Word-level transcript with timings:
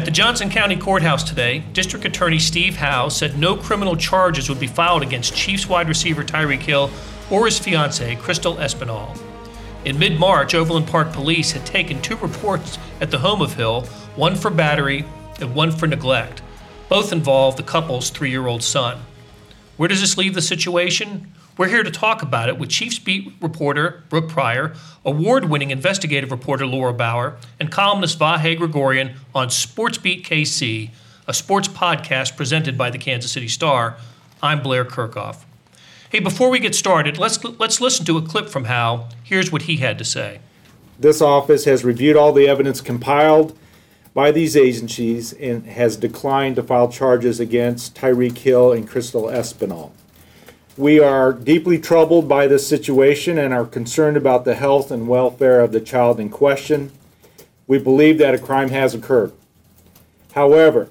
At 0.00 0.06
the 0.06 0.10
Johnson 0.10 0.48
County 0.48 0.78
Courthouse 0.78 1.22
today, 1.22 1.58
District 1.74 2.06
Attorney 2.06 2.38
Steve 2.38 2.76
Howe 2.76 3.10
said 3.10 3.36
no 3.36 3.54
criminal 3.54 3.94
charges 3.94 4.48
would 4.48 4.58
be 4.58 4.66
filed 4.66 5.02
against 5.02 5.36
Chiefs 5.36 5.68
wide 5.68 5.88
receiver 5.88 6.24
Tyreek 6.24 6.62
Hill 6.62 6.90
or 7.30 7.44
his 7.44 7.58
fiancee, 7.58 8.16
Crystal 8.16 8.54
Espinal. 8.54 9.20
In 9.84 9.98
mid 9.98 10.18
March, 10.18 10.54
Overland 10.54 10.86
Park 10.86 11.12
Police 11.12 11.52
had 11.52 11.66
taken 11.66 12.00
two 12.00 12.16
reports 12.16 12.78
at 13.02 13.10
the 13.10 13.18
home 13.18 13.42
of 13.42 13.52
Hill, 13.52 13.82
one 14.16 14.36
for 14.36 14.48
battery 14.48 15.04
and 15.38 15.54
one 15.54 15.70
for 15.70 15.86
neglect. 15.86 16.40
Both 16.88 17.12
involved 17.12 17.58
the 17.58 17.62
couple's 17.62 18.08
three 18.08 18.30
year 18.30 18.46
old 18.46 18.62
son. 18.62 19.02
Where 19.76 19.90
does 19.90 20.00
this 20.00 20.16
leave 20.16 20.32
the 20.32 20.40
situation? 20.40 21.30
We're 21.60 21.68
here 21.68 21.82
to 21.82 21.90
talk 21.90 22.22
about 22.22 22.48
it 22.48 22.58
with 22.58 22.70
Chiefs 22.70 22.98
beat 22.98 23.34
reporter 23.38 24.02
Brooke 24.08 24.30
Pryor, 24.30 24.72
award 25.04 25.50
winning 25.50 25.70
investigative 25.70 26.30
reporter 26.30 26.66
Laura 26.66 26.94
Bauer, 26.94 27.36
and 27.60 27.70
columnist 27.70 28.18
Vahe 28.18 28.56
Gregorian 28.56 29.16
on 29.34 29.48
SportsBeat 29.48 30.24
KC, 30.24 30.88
a 31.28 31.34
sports 31.34 31.68
podcast 31.68 32.34
presented 32.34 32.78
by 32.78 32.88
the 32.88 32.96
Kansas 32.96 33.32
City 33.32 33.46
Star. 33.46 33.98
I'm 34.42 34.62
Blair 34.62 34.86
Kerkhoff. 34.86 35.44
Hey, 36.08 36.20
before 36.20 36.48
we 36.48 36.60
get 36.60 36.74
started, 36.74 37.18
let's, 37.18 37.44
let's 37.44 37.78
listen 37.78 38.06
to 38.06 38.16
a 38.16 38.22
clip 38.22 38.48
from 38.48 38.64
Howe. 38.64 39.10
Here's 39.22 39.52
what 39.52 39.60
he 39.60 39.76
had 39.76 39.98
to 39.98 40.04
say. 40.06 40.40
This 40.98 41.20
office 41.20 41.66
has 41.66 41.84
reviewed 41.84 42.16
all 42.16 42.32
the 42.32 42.48
evidence 42.48 42.80
compiled 42.80 43.54
by 44.14 44.30
these 44.30 44.56
agencies 44.56 45.34
and 45.34 45.66
has 45.66 45.98
declined 45.98 46.56
to 46.56 46.62
file 46.62 46.90
charges 46.90 47.38
against 47.38 47.94
Tyreek 47.94 48.38
Hill 48.38 48.72
and 48.72 48.88
Crystal 48.88 49.24
Espinal. 49.24 49.90
We 50.76 51.00
are 51.00 51.32
deeply 51.32 51.78
troubled 51.78 52.28
by 52.28 52.46
this 52.46 52.66
situation 52.66 53.38
and 53.38 53.52
are 53.52 53.66
concerned 53.66 54.16
about 54.16 54.44
the 54.44 54.54
health 54.54 54.90
and 54.90 55.08
welfare 55.08 55.60
of 55.60 55.72
the 55.72 55.80
child 55.80 56.20
in 56.20 56.30
question. 56.30 56.92
We 57.66 57.78
believe 57.78 58.18
that 58.18 58.34
a 58.34 58.38
crime 58.38 58.70
has 58.70 58.94
occurred. 58.94 59.32
However, 60.32 60.88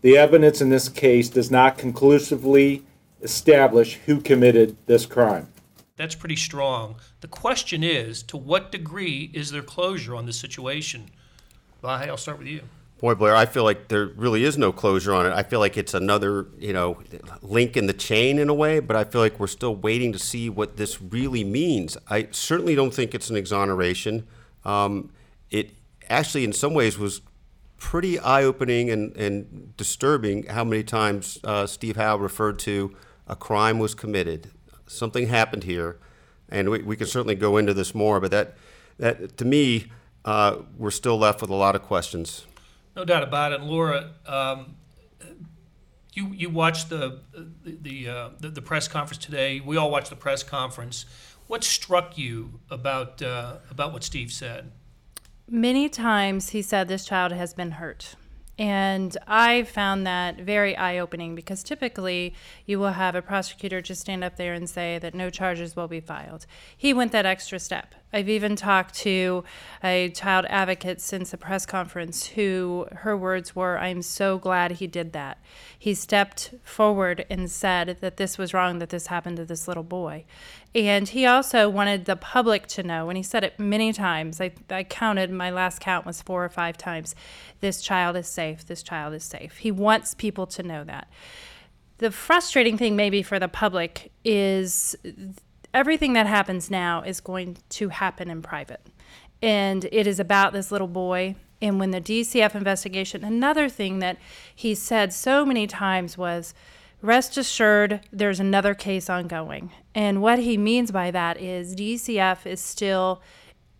the 0.00 0.16
evidence 0.16 0.60
in 0.60 0.70
this 0.70 0.88
case 0.88 1.28
does 1.28 1.50
not 1.50 1.76
conclusively 1.76 2.84
establish 3.20 3.94
who 4.06 4.20
committed 4.20 4.76
this 4.86 5.04
crime. 5.04 5.48
That's 5.96 6.14
pretty 6.14 6.36
strong. 6.36 6.96
The 7.20 7.28
question 7.28 7.82
is 7.82 8.22
to 8.24 8.36
what 8.36 8.72
degree 8.72 9.30
is 9.34 9.50
there 9.50 9.62
closure 9.62 10.14
on 10.14 10.26
this 10.26 10.38
situation? 10.38 11.10
Vahe, 11.82 12.08
I'll 12.08 12.16
start 12.16 12.38
with 12.38 12.48
you. 12.48 12.62
Boy, 12.98 13.14
Blair, 13.14 13.36
I 13.36 13.46
feel 13.46 13.62
like 13.62 13.88
there 13.88 14.06
really 14.06 14.42
is 14.42 14.58
no 14.58 14.72
closure 14.72 15.14
on 15.14 15.24
it. 15.24 15.32
I 15.32 15.44
feel 15.44 15.60
like 15.60 15.76
it's 15.76 15.94
another, 15.94 16.48
you 16.58 16.72
know, 16.72 17.00
link 17.42 17.76
in 17.76 17.86
the 17.86 17.92
chain 17.92 18.40
in 18.40 18.48
a 18.48 18.54
way, 18.54 18.80
but 18.80 18.96
I 18.96 19.04
feel 19.04 19.20
like 19.20 19.38
we're 19.38 19.46
still 19.46 19.76
waiting 19.76 20.12
to 20.12 20.18
see 20.18 20.50
what 20.50 20.76
this 20.76 21.00
really 21.00 21.44
means. 21.44 21.96
I 22.08 22.26
certainly 22.32 22.74
don't 22.74 22.92
think 22.92 23.14
it's 23.14 23.30
an 23.30 23.36
exoneration. 23.36 24.26
Um, 24.64 25.12
it 25.48 25.70
actually, 26.10 26.42
in 26.42 26.52
some 26.52 26.74
ways, 26.74 26.98
was 26.98 27.20
pretty 27.78 28.18
eye 28.18 28.42
opening 28.42 28.90
and, 28.90 29.16
and 29.16 29.76
disturbing 29.76 30.46
how 30.46 30.64
many 30.64 30.82
times 30.82 31.38
uh, 31.44 31.66
Steve 31.66 31.96
Howe 31.96 32.16
referred 32.16 32.58
to 32.60 32.96
a 33.28 33.36
crime 33.36 33.78
was 33.78 33.94
committed, 33.94 34.50
something 34.86 35.28
happened 35.28 35.64
here, 35.64 35.98
and 36.48 36.70
we, 36.70 36.82
we 36.82 36.96
can 36.96 37.06
certainly 37.06 37.34
go 37.34 37.56
into 37.56 37.74
this 37.74 37.94
more. 37.94 38.18
But 38.20 38.30
that 38.32 38.56
that 38.98 39.36
to 39.36 39.44
me, 39.44 39.92
uh, 40.24 40.56
we're 40.76 40.90
still 40.90 41.16
left 41.16 41.40
with 41.40 41.50
a 41.50 41.54
lot 41.54 41.76
of 41.76 41.82
questions. 41.82 42.46
No 42.98 43.04
doubt 43.04 43.22
about 43.22 43.52
it, 43.52 43.60
and 43.60 43.70
Laura. 43.70 44.10
Um, 44.26 44.74
you, 46.14 46.32
you 46.34 46.50
watched 46.50 46.88
the 46.88 47.20
the 47.32 47.78
the, 47.80 48.08
uh, 48.08 48.28
the, 48.40 48.48
the 48.48 48.60
press 48.60 48.88
conference 48.88 49.24
today. 49.24 49.60
We 49.60 49.76
all 49.76 49.88
watched 49.88 50.10
the 50.10 50.16
press 50.16 50.42
conference. 50.42 51.06
What 51.46 51.62
struck 51.62 52.18
you 52.18 52.58
about 52.68 53.22
uh, 53.22 53.58
about 53.70 53.92
what 53.92 54.02
Steve 54.02 54.32
said? 54.32 54.72
Many 55.48 55.88
times 55.88 56.48
he 56.48 56.60
said 56.60 56.88
this 56.88 57.06
child 57.06 57.30
has 57.30 57.54
been 57.54 57.70
hurt. 57.70 58.16
And 58.58 59.16
I 59.28 59.62
found 59.62 60.04
that 60.08 60.40
very 60.40 60.76
eye 60.76 60.98
opening 60.98 61.36
because 61.36 61.62
typically 61.62 62.34
you 62.66 62.80
will 62.80 62.94
have 62.94 63.14
a 63.14 63.22
prosecutor 63.22 63.80
just 63.80 64.00
stand 64.00 64.24
up 64.24 64.34
there 64.34 64.54
and 64.54 64.68
say 64.68 64.98
that 64.98 65.14
no 65.14 65.30
charges 65.30 65.76
will 65.76 65.86
be 65.86 66.00
filed. 66.00 66.46
He 66.76 66.92
went 66.92 67.12
that 67.12 67.26
extra 67.26 67.60
step. 67.60 67.94
I've 68.12 68.28
even 68.28 68.56
talked 68.56 68.94
to 68.96 69.44
a 69.84 70.08
child 70.10 70.46
advocate 70.48 71.00
since 71.00 71.30
the 71.30 71.36
press 71.36 71.66
conference 71.66 72.26
who 72.28 72.86
her 72.92 73.16
words 73.16 73.54
were, 73.54 73.78
I'm 73.78 74.00
so 74.00 74.38
glad 74.38 74.72
he 74.72 74.86
did 74.86 75.12
that. 75.12 75.38
He 75.78 75.92
stepped 75.92 76.54
forward 76.62 77.26
and 77.28 77.50
said 77.50 77.98
that 78.00 78.16
this 78.16 78.38
was 78.38 78.54
wrong, 78.54 78.78
that 78.78 78.88
this 78.88 79.08
happened 79.08 79.36
to 79.36 79.44
this 79.44 79.68
little 79.68 79.82
boy. 79.82 80.24
And 80.74 81.08
he 81.08 81.26
also 81.26 81.68
wanted 81.68 82.06
the 82.06 82.16
public 82.16 82.66
to 82.68 82.82
know, 82.82 83.10
and 83.10 83.16
he 83.16 83.22
said 83.22 83.44
it 83.44 83.58
many 83.58 83.92
times. 83.92 84.40
I, 84.40 84.52
I 84.70 84.84
counted, 84.84 85.30
my 85.30 85.50
last 85.50 85.80
count 85.80 86.06
was 86.06 86.22
four 86.22 86.42
or 86.44 86.48
five 86.48 86.78
times 86.78 87.14
this 87.60 87.82
child 87.82 88.16
is 88.16 88.26
safe, 88.26 88.66
this 88.66 88.82
child 88.82 89.12
is 89.12 89.24
safe. 89.24 89.58
He 89.58 89.70
wants 89.70 90.14
people 90.14 90.46
to 90.46 90.62
know 90.62 90.82
that. 90.84 91.10
The 91.98 92.10
frustrating 92.10 92.78
thing, 92.78 92.96
maybe 92.96 93.22
for 93.22 93.38
the 93.38 93.48
public, 93.48 94.12
is 94.24 94.96
everything 95.72 96.12
that 96.14 96.26
happens 96.26 96.70
now 96.70 97.02
is 97.02 97.20
going 97.20 97.58
to 97.70 97.88
happen 97.88 98.30
in 98.30 98.42
private. 98.42 98.86
And 99.42 99.84
it 99.92 100.06
is 100.06 100.18
about 100.18 100.52
this 100.52 100.72
little 100.72 100.88
boy. 100.88 101.36
And 101.60 101.78
when 101.78 101.90
the 101.90 102.00
DCF 102.00 102.54
investigation, 102.54 103.24
another 103.24 103.68
thing 103.68 103.98
that 103.98 104.18
he 104.54 104.74
said 104.74 105.12
so 105.12 105.44
many 105.44 105.66
times 105.66 106.16
was, 106.16 106.54
rest 107.02 107.36
assured 107.36 108.00
there's 108.12 108.40
another 108.40 108.74
case 108.74 109.08
ongoing. 109.08 109.70
And 109.94 110.22
what 110.22 110.38
he 110.40 110.56
means 110.56 110.90
by 110.90 111.10
that 111.10 111.40
is 111.40 111.76
DCF 111.76 112.46
is 112.46 112.60
still 112.60 113.22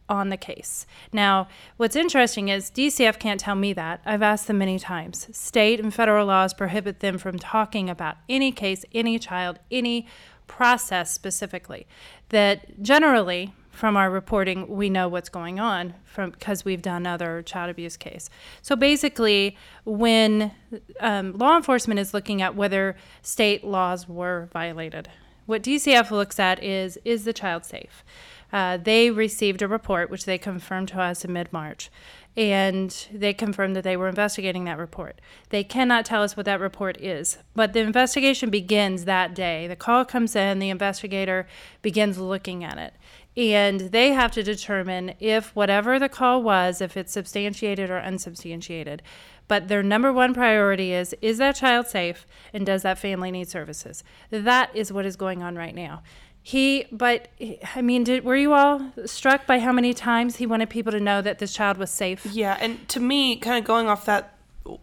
on 0.09 0.31
the 0.31 0.37
case. 0.37 0.87
Now, 1.12 1.48
what's 1.77 1.97
interesting 1.97 2.48
is 2.48 2.71
DCF 2.71 3.19
can't 3.19 3.38
tell 3.38 3.54
me 3.54 3.72
that. 3.75 4.00
I've 4.06 4.22
asked 4.22 4.47
them 4.47 4.59
many 4.59 4.78
times. 4.78 5.28
State 5.37 5.81
and 5.81 5.93
federal 5.93 6.27
laws 6.27 6.54
prohibit 6.54 7.00
them 7.00 7.19
from 7.19 7.38
talking 7.38 7.91
about 7.91 8.16
any 8.28 8.50
case, 8.50 8.84
any 8.94 9.19
child, 9.19 9.59
any 9.71 10.06
process 10.48 11.12
specifically. 11.12 11.86
That 12.31 12.82
generally, 12.82 13.54
from 13.70 13.97
our 13.97 14.10
reporting, 14.10 14.66
we 14.66 14.91
know 14.91 15.09
what's 15.09 15.28
going 15.28 15.60
on 15.60 15.94
from 16.04 16.31
because 16.31 16.64
we've 16.64 16.82
done 16.82 17.06
other 17.06 17.42
child 17.42 17.70
abuse 17.70 17.97
case. 17.97 18.28
So 18.60 18.75
basically, 18.75 19.56
when 19.84 20.50
um, 20.98 21.32
law 21.34 21.56
enforcement 21.56 22.00
is 22.00 22.12
looking 22.12 22.42
at 22.42 22.56
whether 22.56 22.97
state 23.22 23.62
laws 23.62 24.09
were 24.09 24.48
violated, 24.53 25.09
what 25.47 25.62
DCF 25.62 26.10
looks 26.10 26.41
at 26.41 26.62
is 26.62 26.98
is 27.04 27.25
the 27.25 27.32
child 27.32 27.65
safe? 27.65 28.04
Uh, 28.53 28.78
they 28.78 29.10
received 29.10 29.62
a 29.62 29.69
report, 29.69 30.10
which 30.10 30.25
they 30.25 30.38
confirmed 30.38 30.88
to 30.88 31.00
us 31.00 31.25
in 31.25 31.32
mid 31.32 31.53
March, 31.53 31.91
and 32.37 33.09
they 33.12 33.33
confirmed 33.34 33.75
that 33.75 33.84
they 33.84 33.97
were 33.97 34.09
investigating 34.09 34.65
that 34.65 34.78
report. 34.78 35.21
They 35.50 35.65
cannot 35.65 36.05
tell 36.05 36.22
us 36.22 36.37
what 36.37 36.47
that 36.47 36.61
report 36.61 37.00
is, 37.00 37.39
but 37.55 37.72
the 37.72 37.81
investigation 37.81 38.50
begins 38.50 39.05
that 39.05 39.34
day. 39.34 39.66
The 39.66 39.77
call 39.77 40.05
comes 40.05 40.37
in, 40.37 40.59
the 40.59 40.71
investigator 40.71 41.47
begins 41.83 42.19
looking 42.19 42.62
at 42.62 42.78
it. 42.78 42.94
And 43.37 43.81
they 43.93 44.11
have 44.11 44.33
to 44.33 44.43
determine 44.43 45.15
if 45.21 45.55
whatever 45.55 45.99
the 45.99 46.09
call 46.09 46.43
was, 46.43 46.81
if 46.81 46.97
it's 46.97 47.12
substantiated 47.12 47.89
or 47.89 47.99
unsubstantiated. 47.99 49.03
But 49.47 49.69
their 49.69 49.83
number 49.83 50.12
one 50.12 50.34
priority 50.34 50.93
is 50.93 51.15
is 51.22 51.39
that 51.39 51.56
child 51.56 51.87
safe 51.87 52.27
and 52.53 52.66
does 52.66 52.83
that 52.83 52.99
family 52.99 53.31
need 53.31 53.49
services? 53.49 54.05
That 54.31 54.75
is 54.75 54.93
what 54.93 55.06
is 55.06 55.16
going 55.16 55.43
on 55.43 55.56
right 55.56 55.75
now. 55.75 56.03
He, 56.43 56.87
but 56.91 57.28
I 57.75 57.82
mean, 57.82 58.04
did 58.04 58.25
were 58.25 58.37
you 58.37 58.54
all 58.54 58.93
struck 59.04 59.47
by 59.47 59.59
how 59.59 59.72
many 59.72 59.93
times 59.93 60.37
he 60.37 60.47
wanted 60.47 60.71
people 60.71 60.93
to 60.93 61.00
know 61.00 61.21
that 61.21 61.38
this 61.38 61.53
child 61.53 61.76
was 61.76 61.91
safe? 61.91 62.25
Yeah, 62.26 62.56
and 62.60 62.88
to 62.88 63.00
me, 63.00 63.37
kind 63.37 63.59
of 63.59 63.65
going 63.65 63.87
off 63.88 64.06
that, 64.06 64.34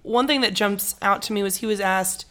one 0.03 0.27
thing 0.27 0.41
that 0.41 0.53
jumps 0.53 0.95
out 1.01 1.21
to 1.23 1.33
me 1.33 1.41
was 1.41 1.57
he 1.57 1.65
was 1.65 1.79
asked, 1.79 2.25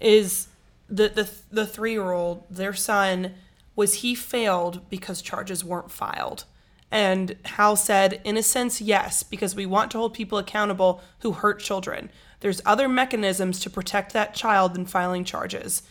"Is 0.00 0.48
the 0.88 1.08
the 1.08 1.30
the 1.50 1.66
three 1.66 1.92
year 1.92 2.12
old 2.12 2.44
their 2.50 2.74
son 2.74 3.34
was 3.74 3.94
he 3.94 4.14
failed 4.14 4.88
because 4.90 5.22
charges 5.22 5.64
weren't 5.64 5.90
filed?" 5.90 6.44
And 6.90 7.36
Howe 7.44 7.74
said, 7.74 8.20
in 8.22 8.36
a 8.36 8.42
sense, 8.42 8.80
yes, 8.80 9.24
because 9.24 9.56
we 9.56 9.66
want 9.66 9.90
to 9.90 9.98
hold 9.98 10.14
people 10.14 10.38
accountable 10.38 11.00
who 11.20 11.32
hurt 11.32 11.58
children. 11.58 12.08
There's 12.38 12.62
other 12.64 12.88
mechanisms 12.88 13.58
to 13.60 13.70
protect 13.70 14.12
that 14.12 14.32
child 14.32 14.74
than 14.74 14.86
filing 14.86 15.24
charges 15.24 15.82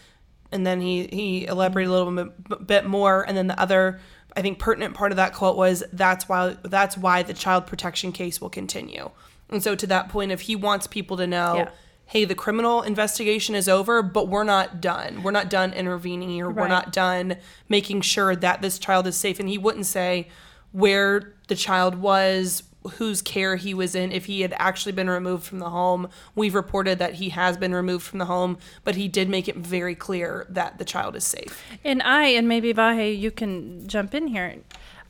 and 0.54 0.66
then 0.66 0.80
he 0.80 1.08
he 1.12 1.46
elaborated 1.46 1.90
a 1.90 1.94
little 1.94 2.12
bit, 2.12 2.68
bit 2.68 2.86
more. 2.86 3.24
And 3.28 3.38
then 3.38 3.48
the 3.48 3.60
other 3.60 4.00
i 4.36 4.42
think 4.42 4.58
pertinent 4.58 4.96
part 4.96 5.12
of 5.12 5.18
that 5.18 5.34
quote 5.34 5.56
was 5.56 5.84
that's 5.94 6.28
why 6.28 6.58
that's 6.64 6.98
why 6.98 7.22
the 7.22 7.34
child 7.34 7.68
protection 7.68 8.12
case 8.12 8.40
will 8.40 8.50
continue. 8.50 9.10
And 9.50 9.62
so 9.62 9.76
to 9.76 9.88
that 9.88 10.10
point 10.10 10.32
if 10.32 10.42
he 10.42 10.56
wants 10.56 10.88
people 10.88 11.18
to 11.18 11.28
know 11.28 11.56
yeah. 11.56 11.70
hey 12.06 12.26
the 12.26 12.36
criminal 12.36 12.82
investigation 12.82 13.56
is 13.56 13.68
over 13.68 14.02
but 14.02 14.28
we're 14.28 14.44
not 14.44 14.80
done. 14.80 15.24
We're 15.24 15.32
not 15.32 15.50
done 15.50 15.74
intervening 15.74 16.42
or 16.42 16.48
right. 16.50 16.56
we're 16.56 16.68
not 16.68 16.94
done 16.94 17.38
making 17.68 18.02
sure 18.02 18.36
that 18.36 18.62
this 18.62 18.80
child 18.80 19.08
is 19.08 19.16
safe. 19.16 19.40
And 19.40 19.50
he 19.50 19.58
wouldn't 19.58 19.86
say 19.86 20.30
where 20.72 21.34
the 21.48 21.56
child 21.56 21.96
was 21.96 22.64
whose 22.92 23.22
care 23.22 23.56
he 23.56 23.74
was 23.74 23.96
in 23.96 24.12
if 24.12 24.26
he 24.26 24.42
had 24.42 24.54
actually 24.58 24.92
been 24.92 25.10
removed 25.10 25.44
from 25.44 25.60
the 25.60 25.70
home. 25.70 26.10
We've 26.36 26.56
reported 26.56 27.00
that 27.00 27.16
he 27.16 27.30
has 27.30 27.58
been 27.58 27.74
removed 27.74 28.06
from 28.06 28.20
the 28.20 28.26
home, 28.26 28.58
but 28.84 28.96
he 28.96 29.08
did 29.08 29.30
make 29.30 29.48
it 29.48 29.56
very 29.56 29.96
clear 29.96 30.46
that 30.50 30.78
the 30.78 30.86
child 30.86 31.16
is 31.16 31.24
safe. 31.24 31.64
And 31.84 32.02
I, 32.04 32.26
and 32.26 32.48
maybe 32.48 32.74
Vahe, 32.74 33.18
you 33.18 33.32
can 33.32 33.88
jump 33.88 34.14
in 34.14 34.28
here. 34.28 34.56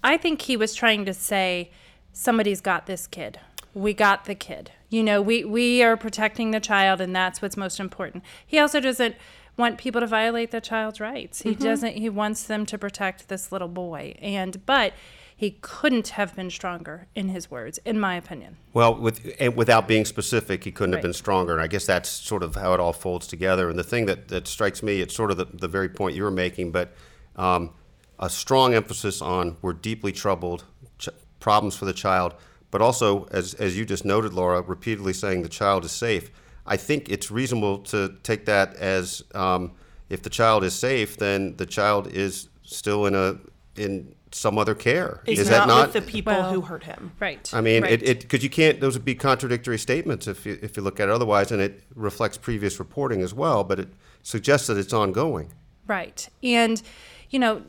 I 0.03 0.17
think 0.17 0.41
he 0.43 0.57
was 0.57 0.75
trying 0.75 1.05
to 1.05 1.13
say, 1.13 1.71
somebody's 2.11 2.61
got 2.61 2.85
this 2.85 3.07
kid. 3.07 3.39
We 3.73 3.93
got 3.93 4.25
the 4.25 4.35
kid. 4.35 4.71
You 4.89 5.03
know, 5.03 5.21
we, 5.21 5.43
we 5.43 5.81
are 5.81 5.97
protecting 5.97 6.51
the 6.51 6.59
child, 6.59 7.01
and 7.01 7.15
that's 7.15 7.41
what's 7.41 7.57
most 7.57 7.79
important. 7.79 8.23
He 8.45 8.59
also 8.59 8.79
doesn't 8.79 9.15
want 9.57 9.77
people 9.77 10.01
to 10.01 10.07
violate 10.07 10.51
the 10.51 10.61
child's 10.61 10.99
rights. 10.99 11.41
He 11.41 11.51
mm-hmm. 11.51 11.63
doesn't, 11.63 11.93
he 11.95 12.09
wants 12.09 12.43
them 12.43 12.65
to 12.67 12.77
protect 12.77 13.29
this 13.29 13.51
little 13.51 13.67
boy. 13.67 14.15
And, 14.21 14.63
but 14.65 14.93
he 15.35 15.51
couldn't 15.62 16.09
have 16.09 16.35
been 16.35 16.50
stronger 16.50 17.07
in 17.15 17.30
his 17.30 17.50
words, 17.50 17.80
in 17.85 18.00
my 18.00 18.15
opinion. 18.15 18.57
Well, 18.74 18.95
with 18.95 19.35
and 19.39 19.56
without 19.56 19.88
being 19.88 20.06
specific, 20.06 20.63
he 20.63 20.71
couldn't 20.71 20.94
have 20.94 21.01
been 21.01 21.13
stronger. 21.13 21.53
And 21.53 21.62
I 21.62 21.68
guess 21.68 21.85
that's 21.85 22.09
sort 22.09 22.44
of 22.44 22.56
how 22.56 22.74
it 22.74 22.80
all 22.80 22.94
folds 22.94 23.27
together. 23.27 23.69
And 23.69 23.77
the 23.77 23.83
thing 23.83 24.06
that, 24.06 24.27
that 24.30 24.47
strikes 24.47 24.83
me, 24.83 25.01
it's 25.01 25.15
sort 25.15 25.31
of 25.31 25.38
the, 25.38 25.45
the 25.45 25.68
very 25.68 25.89
point 25.89 26.15
you 26.15 26.24
were 26.24 26.31
making, 26.31 26.71
but 26.71 26.94
um, 27.35 27.71
a 28.19 28.30
strong 28.30 28.74
emphasis 28.74 29.21
on 29.21 29.57
we're 29.62 29.74
deeply 29.74 30.12
troubled, 30.12 30.65
ch- 31.00 31.09
problems 31.39 31.75
for 31.75 31.85
the 31.85 31.94
child, 31.94 32.35
but 32.71 32.81
also, 32.81 33.25
as, 33.25 33.53
as 33.56 33.77
you 33.77 33.85
just 33.85 34.03
noted, 34.03 34.33
Laura, 34.33 34.62
repeatedly 34.62 35.13
saying 35.13 35.44
the 35.44 35.50
child 35.50 35.85
is 35.85 35.91
safe. 35.91 36.31
I 36.65 36.75
think 36.77 37.07
it's 37.07 37.30
reasonable 37.30 37.80
to 37.80 38.15
take 38.24 38.45
that 38.45 38.75
as 38.77 39.24
um, 39.35 39.74
if 40.09 40.24
the 40.24 40.30
child 40.30 40.63
is 40.63 40.74
safe, 40.74 41.18
then 41.18 41.56
the 41.57 41.65
child 41.65 42.07
is 42.07 42.50
still 42.63 43.06
in 43.06 43.13
a 43.13 43.38
in 43.75 44.15
some 44.33 44.57
other 44.57 44.75
care. 44.75 45.21
He's 45.25 45.39
is 45.39 45.50
not, 45.50 45.68
that 45.68 45.68
not 45.68 45.94
with 45.94 46.06
the 46.06 46.12
people 46.12 46.33
Well- 46.33 46.51
who 46.51 46.62
hurt 46.62 46.83
him. 46.83 47.12
Right. 47.19 47.50
I 47.53 47.62
mean, 47.62 47.83
right. 47.83 47.91
it, 47.91 48.03
it, 48.03 48.19
because 48.21 48.44
you 48.44 48.50
can't, 48.50 48.80
those 48.80 48.95
would 48.95 49.06
be 49.06 49.15
contradictory 49.15 49.77
statements 49.77 50.27
if 50.27 50.45
you, 50.45 50.57
if 50.62 50.75
you 50.75 50.83
look 50.83 51.00
at 51.00 51.09
it 51.09 51.12
otherwise, 51.12 51.51
and 51.51 51.62
it 51.62 51.83
reflects 51.95 52.38
previous 52.38 52.80
reporting 52.80 53.21
as 53.21 53.33
well, 53.33 53.63
but 53.63 53.80
it 53.80 53.89
suggests 54.24 54.68
that 54.68 54.77
it's 54.77 54.94
ongoing. 54.94 55.53
Right. 55.85 56.27
And, 56.41 56.81
you 57.30 57.39
know, 57.39 57.63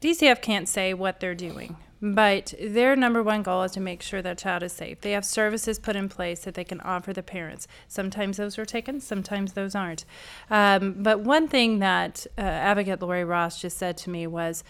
DCF 0.00 0.42
can't 0.42 0.68
say 0.68 0.94
what 0.94 1.20
they're 1.20 1.34
doing, 1.34 1.76
but 2.00 2.52
their 2.60 2.94
number 2.94 3.22
one 3.22 3.42
goal 3.42 3.62
is 3.62 3.72
to 3.72 3.80
make 3.80 4.02
sure 4.02 4.20
that 4.20 4.38
child 4.38 4.62
is 4.62 4.72
safe. 4.72 5.00
They 5.00 5.12
have 5.12 5.24
services 5.24 5.78
put 5.78 5.96
in 5.96 6.08
place 6.08 6.44
that 6.44 6.54
they 6.54 6.64
can 6.64 6.80
offer 6.80 7.12
the 7.12 7.22
parents. 7.22 7.66
Sometimes 7.88 8.36
those 8.36 8.58
are 8.58 8.66
taken, 8.66 9.00
sometimes 9.00 9.54
those 9.54 9.74
aren't. 9.74 10.04
Um, 10.50 10.96
but 10.98 11.20
one 11.20 11.48
thing 11.48 11.78
that 11.78 12.26
uh, 12.36 12.42
Advocate 12.42 13.00
Lori 13.00 13.24
Ross 13.24 13.60
just 13.60 13.78
said 13.78 13.96
to 13.98 14.10
me 14.10 14.26
was, 14.26 14.62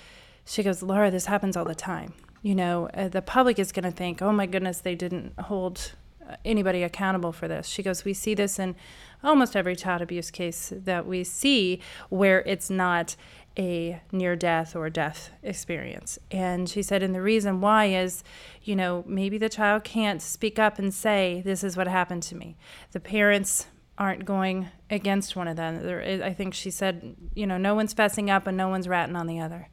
she 0.44 0.62
goes, 0.62 0.82
Laura, 0.82 1.10
this 1.10 1.26
happens 1.26 1.56
all 1.56 1.64
the 1.64 1.74
time. 1.74 2.14
You 2.42 2.54
know, 2.54 2.88
uh, 2.92 3.08
the 3.08 3.22
public 3.22 3.58
is 3.58 3.72
going 3.72 3.84
to 3.84 3.90
think, 3.90 4.20
oh 4.20 4.32
my 4.32 4.46
goodness, 4.46 4.78
they 4.80 4.94
didn't 4.94 5.32
hold 5.38 5.92
uh, 6.28 6.36
anybody 6.44 6.82
accountable 6.82 7.32
for 7.32 7.48
this. 7.48 7.66
She 7.66 7.82
goes, 7.82 8.04
we 8.04 8.12
see 8.12 8.34
this 8.34 8.58
in 8.58 8.76
almost 9.22 9.56
every 9.56 9.74
child 9.74 10.02
abuse 10.02 10.30
case 10.30 10.72
that 10.76 11.06
we 11.06 11.24
see 11.24 11.80
where 12.10 12.40
it's 12.42 12.68
not 12.68 13.16
a 13.58 14.00
near 14.12 14.36
death 14.36 14.74
or 14.74 14.90
death 14.90 15.30
experience. 15.42 16.18
And 16.30 16.68
she 16.68 16.82
said, 16.82 17.02
and 17.02 17.14
the 17.14 17.22
reason 17.22 17.60
why 17.60 17.86
is, 17.86 18.24
you 18.62 18.76
know, 18.76 19.04
maybe 19.06 19.38
the 19.38 19.48
child 19.48 19.84
can't 19.84 20.20
speak 20.20 20.58
up 20.58 20.78
and 20.78 20.92
say, 20.92 21.40
this 21.44 21.64
is 21.64 21.76
what 21.76 21.86
happened 21.86 22.24
to 22.24 22.34
me. 22.34 22.56
The 22.92 23.00
parents 23.00 23.66
aren't 23.96 24.24
going 24.24 24.68
against 24.90 25.36
one 25.36 25.46
another. 25.46 26.02
I 26.02 26.32
think 26.32 26.52
she 26.52 26.70
said, 26.70 27.14
you 27.34 27.46
know, 27.46 27.56
no 27.56 27.74
one's 27.74 27.94
fessing 27.94 28.28
up 28.28 28.46
and 28.46 28.56
no 28.56 28.68
one's 28.68 28.88
ratting 28.88 29.14
on 29.14 29.26
the 29.26 29.38
other. 29.38 29.68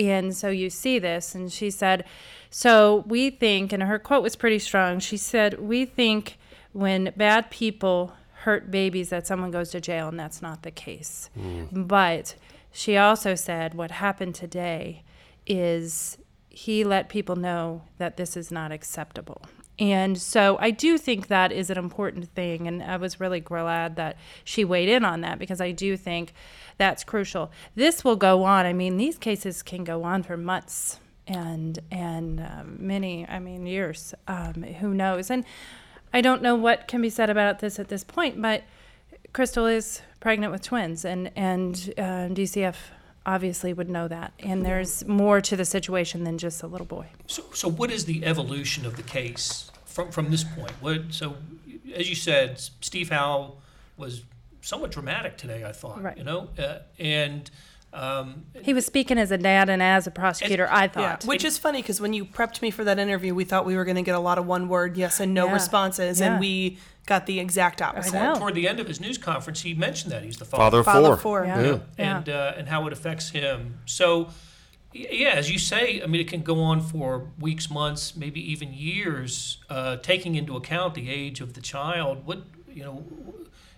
And 0.00 0.34
so 0.34 0.48
you 0.48 0.70
see 0.70 0.98
this, 0.98 1.34
and 1.34 1.52
she 1.52 1.70
said, 1.70 2.04
so 2.48 3.04
we 3.06 3.28
think, 3.30 3.72
and 3.72 3.82
her 3.82 3.98
quote 3.98 4.22
was 4.22 4.34
pretty 4.34 4.58
strong. 4.58 4.98
She 4.98 5.16
said, 5.16 5.60
we 5.60 5.84
think 5.84 6.38
when 6.72 7.12
bad 7.16 7.50
people 7.50 8.14
hurt 8.32 8.70
babies 8.70 9.10
that 9.10 9.26
someone 9.26 9.50
goes 9.50 9.70
to 9.70 9.80
jail, 9.80 10.08
and 10.08 10.18
that's 10.18 10.40
not 10.40 10.62
the 10.62 10.70
case. 10.70 11.28
Hmm. 11.34 11.64
But 11.70 12.34
she 12.72 12.96
also 12.96 13.34
said, 13.34 13.74
what 13.74 13.90
happened 13.90 14.34
today 14.34 15.02
is 15.46 16.16
he 16.48 16.82
let 16.82 17.08
people 17.08 17.36
know 17.36 17.82
that 17.98 18.16
this 18.16 18.36
is 18.36 18.50
not 18.50 18.72
acceptable. 18.72 19.42
And 19.80 20.18
so 20.18 20.58
I 20.60 20.70
do 20.70 20.98
think 20.98 21.28
that 21.28 21.50
is 21.50 21.70
an 21.70 21.78
important 21.78 22.28
thing. 22.34 22.68
And 22.68 22.82
I 22.82 22.98
was 22.98 23.18
really 23.18 23.40
glad 23.40 23.96
that 23.96 24.18
she 24.44 24.62
weighed 24.62 24.90
in 24.90 25.06
on 25.06 25.22
that 25.22 25.38
because 25.38 25.60
I 25.60 25.72
do 25.72 25.96
think 25.96 26.34
that's 26.76 27.02
crucial. 27.02 27.50
This 27.74 28.04
will 28.04 28.16
go 28.16 28.44
on. 28.44 28.66
I 28.66 28.74
mean, 28.74 28.98
these 28.98 29.16
cases 29.16 29.62
can 29.62 29.82
go 29.82 30.04
on 30.04 30.22
for 30.22 30.36
months 30.36 31.00
and 31.26 31.78
and 31.90 32.40
um, 32.40 32.76
many, 32.78 33.26
I 33.26 33.38
mean, 33.38 33.66
years. 33.66 34.14
Um, 34.28 34.62
who 34.62 34.92
knows? 34.92 35.30
And 35.30 35.44
I 36.12 36.20
don't 36.20 36.42
know 36.42 36.56
what 36.56 36.86
can 36.86 37.00
be 37.00 37.10
said 37.10 37.30
about 37.30 37.60
this 37.60 37.78
at 37.78 37.88
this 37.88 38.04
point, 38.04 38.40
but 38.42 38.64
Crystal 39.32 39.66
is 39.66 40.02
pregnant 40.18 40.52
with 40.52 40.62
twins, 40.62 41.04
and 41.04 41.30
and 41.36 41.94
uh, 41.96 42.28
DCF 42.28 42.74
obviously 43.24 43.72
would 43.72 43.88
know 43.88 44.08
that. 44.08 44.32
And 44.40 44.64
there's 44.64 45.06
more 45.06 45.40
to 45.42 45.56
the 45.56 45.64
situation 45.64 46.24
than 46.24 46.38
just 46.38 46.62
a 46.62 46.66
little 46.66 46.86
boy. 46.86 47.06
So, 47.26 47.44
so 47.52 47.68
what 47.68 47.90
is 47.90 48.06
the 48.06 48.24
evolution 48.24 48.86
of 48.86 48.96
the 48.96 49.02
case 49.02 49.69
from, 49.90 50.10
from 50.10 50.30
this 50.30 50.44
point? 50.44 50.72
What, 50.80 51.00
so, 51.10 51.36
as 51.94 52.08
you 52.08 52.14
said, 52.16 52.58
Steve 52.80 53.10
Howe 53.10 53.54
was 53.96 54.22
somewhat 54.62 54.90
dramatic 54.92 55.36
today, 55.36 55.64
I 55.64 55.72
thought, 55.72 56.02
Right. 56.02 56.16
you 56.16 56.24
know? 56.24 56.48
Uh, 56.58 56.78
and, 56.98 57.50
um, 57.92 58.44
He 58.62 58.72
was 58.72 58.86
speaking 58.86 59.18
as 59.18 59.30
a 59.30 59.38
dad 59.38 59.68
and 59.68 59.82
as 59.82 60.06
a 60.06 60.10
prosecutor. 60.10 60.68
I 60.70 60.84
Yeah, 60.84 60.88
thought. 60.88 61.24
which 61.24 61.44
is 61.44 61.58
funny 61.58 61.82
because 61.82 62.00
when 62.00 62.12
you 62.12 62.24
prepped 62.24 62.62
me 62.62 62.70
for 62.70 62.84
that 62.84 62.98
interview, 62.98 63.34
we 63.34 63.44
thought 63.44 63.66
we 63.66 63.74
were 63.76 63.84
going 63.84 63.96
to 63.96 64.02
get 64.02 64.14
a 64.14 64.20
lot 64.20 64.38
of 64.38 64.46
one 64.46 64.68
word 64.68 64.96
yes 64.96 65.18
and 65.18 65.34
no 65.34 65.46
Yeah. 65.46 65.54
responses, 65.54 66.20
Yeah. 66.20 66.32
and 66.32 66.40
we 66.40 66.78
got 67.06 67.26
the 67.26 67.40
exact 67.40 67.82
opposite. 67.82 68.12
know. 68.14 68.36
toward 68.36 68.54
the 68.54 68.68
end 68.68 68.78
of 68.78 68.86
his 68.86 69.00
news 69.00 69.18
conference, 69.18 69.62
he 69.62 69.74
mentioned 69.74 70.12
that 70.12 70.22
he's 70.22 70.36
the 70.36 70.44
Father 70.44 70.62
father, 70.62 70.78
of 70.78 70.84
Father 70.84 71.16
four. 71.16 71.42
four. 71.42 71.44
Yeah. 71.46 71.60
Yeah. 71.62 71.78
Yeah. 71.98 72.16
and 72.18 72.28
uh, 72.28 72.52
and 72.56 72.68
how 72.68 72.86
it 72.86 72.92
affects 72.92 73.30
him. 73.30 73.78
So, 73.86 74.24
y- 74.24 74.28
yeah, 74.92 75.30
as 75.30 75.50
you 75.50 75.58
say, 75.58 76.02
I 76.02 76.06
mean, 76.06 76.20
it 76.20 76.28
can 76.28 76.42
go 76.42 76.60
on 76.60 76.80
for 76.80 77.28
weeks, 77.38 77.70
months, 77.70 78.16
maybe 78.16 78.40
even 78.52 78.72
years, 78.72 79.58
uh, 79.68 79.96
taking 79.96 80.34
into 80.34 80.56
account 80.56 80.94
the 80.94 81.08
age 81.10 81.40
of 81.40 81.54
the 81.54 81.60
child. 81.60 82.26
What 82.26 82.42
you 82.68 82.82
know, 82.82 83.04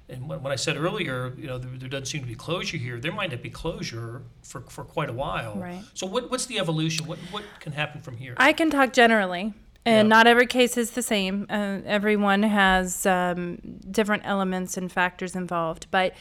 and 0.09 0.29
when, 0.29 0.43
when 0.43 0.53
I 0.53 0.57
said 0.57 0.77
earlier, 0.77 1.33
you 1.37 1.47
know, 1.47 1.59
there, 1.59 1.71
there 1.77 1.89
doesn't 1.89 2.07
seem 2.07 2.23
to 2.23 2.27
be 2.27 2.35
closure 2.35 2.77
here. 2.77 2.99
There 2.99 3.13
might 3.13 3.31
not 3.31 3.43
be 3.43 3.51
closure 3.51 4.23
for, 4.43 4.63
for 4.63 4.85
quite 4.85 5.09
a 5.11 5.13
while. 5.13 5.57
Right. 5.57 5.83
So, 5.95 6.07
what 6.07 6.31
what's 6.31 6.47
the 6.47 6.59
evolution? 6.59 7.07
What 7.07 7.19
what 7.31 7.45
can 7.61 7.73
happen 7.73 8.01
from 8.01 8.17
here? 8.17 8.35
I 8.39 8.53
can 8.53 8.71
talk 8.71 8.93
generally, 8.93 9.53
and 9.85 10.09
Yeah. 10.09 10.17
not 10.17 10.27
every 10.27 10.47
case 10.47 10.77
is 10.79 10.93
the 10.93 11.03
same. 11.03 11.47
Uh, 11.51 11.81
everyone 11.85 12.43
has 12.43 13.05
um, 13.05 13.59
different 13.91 14.23
elements 14.25 14.77
and 14.79 14.91
factors 14.91 15.37
involved. 15.37 15.87
But 15.91 16.15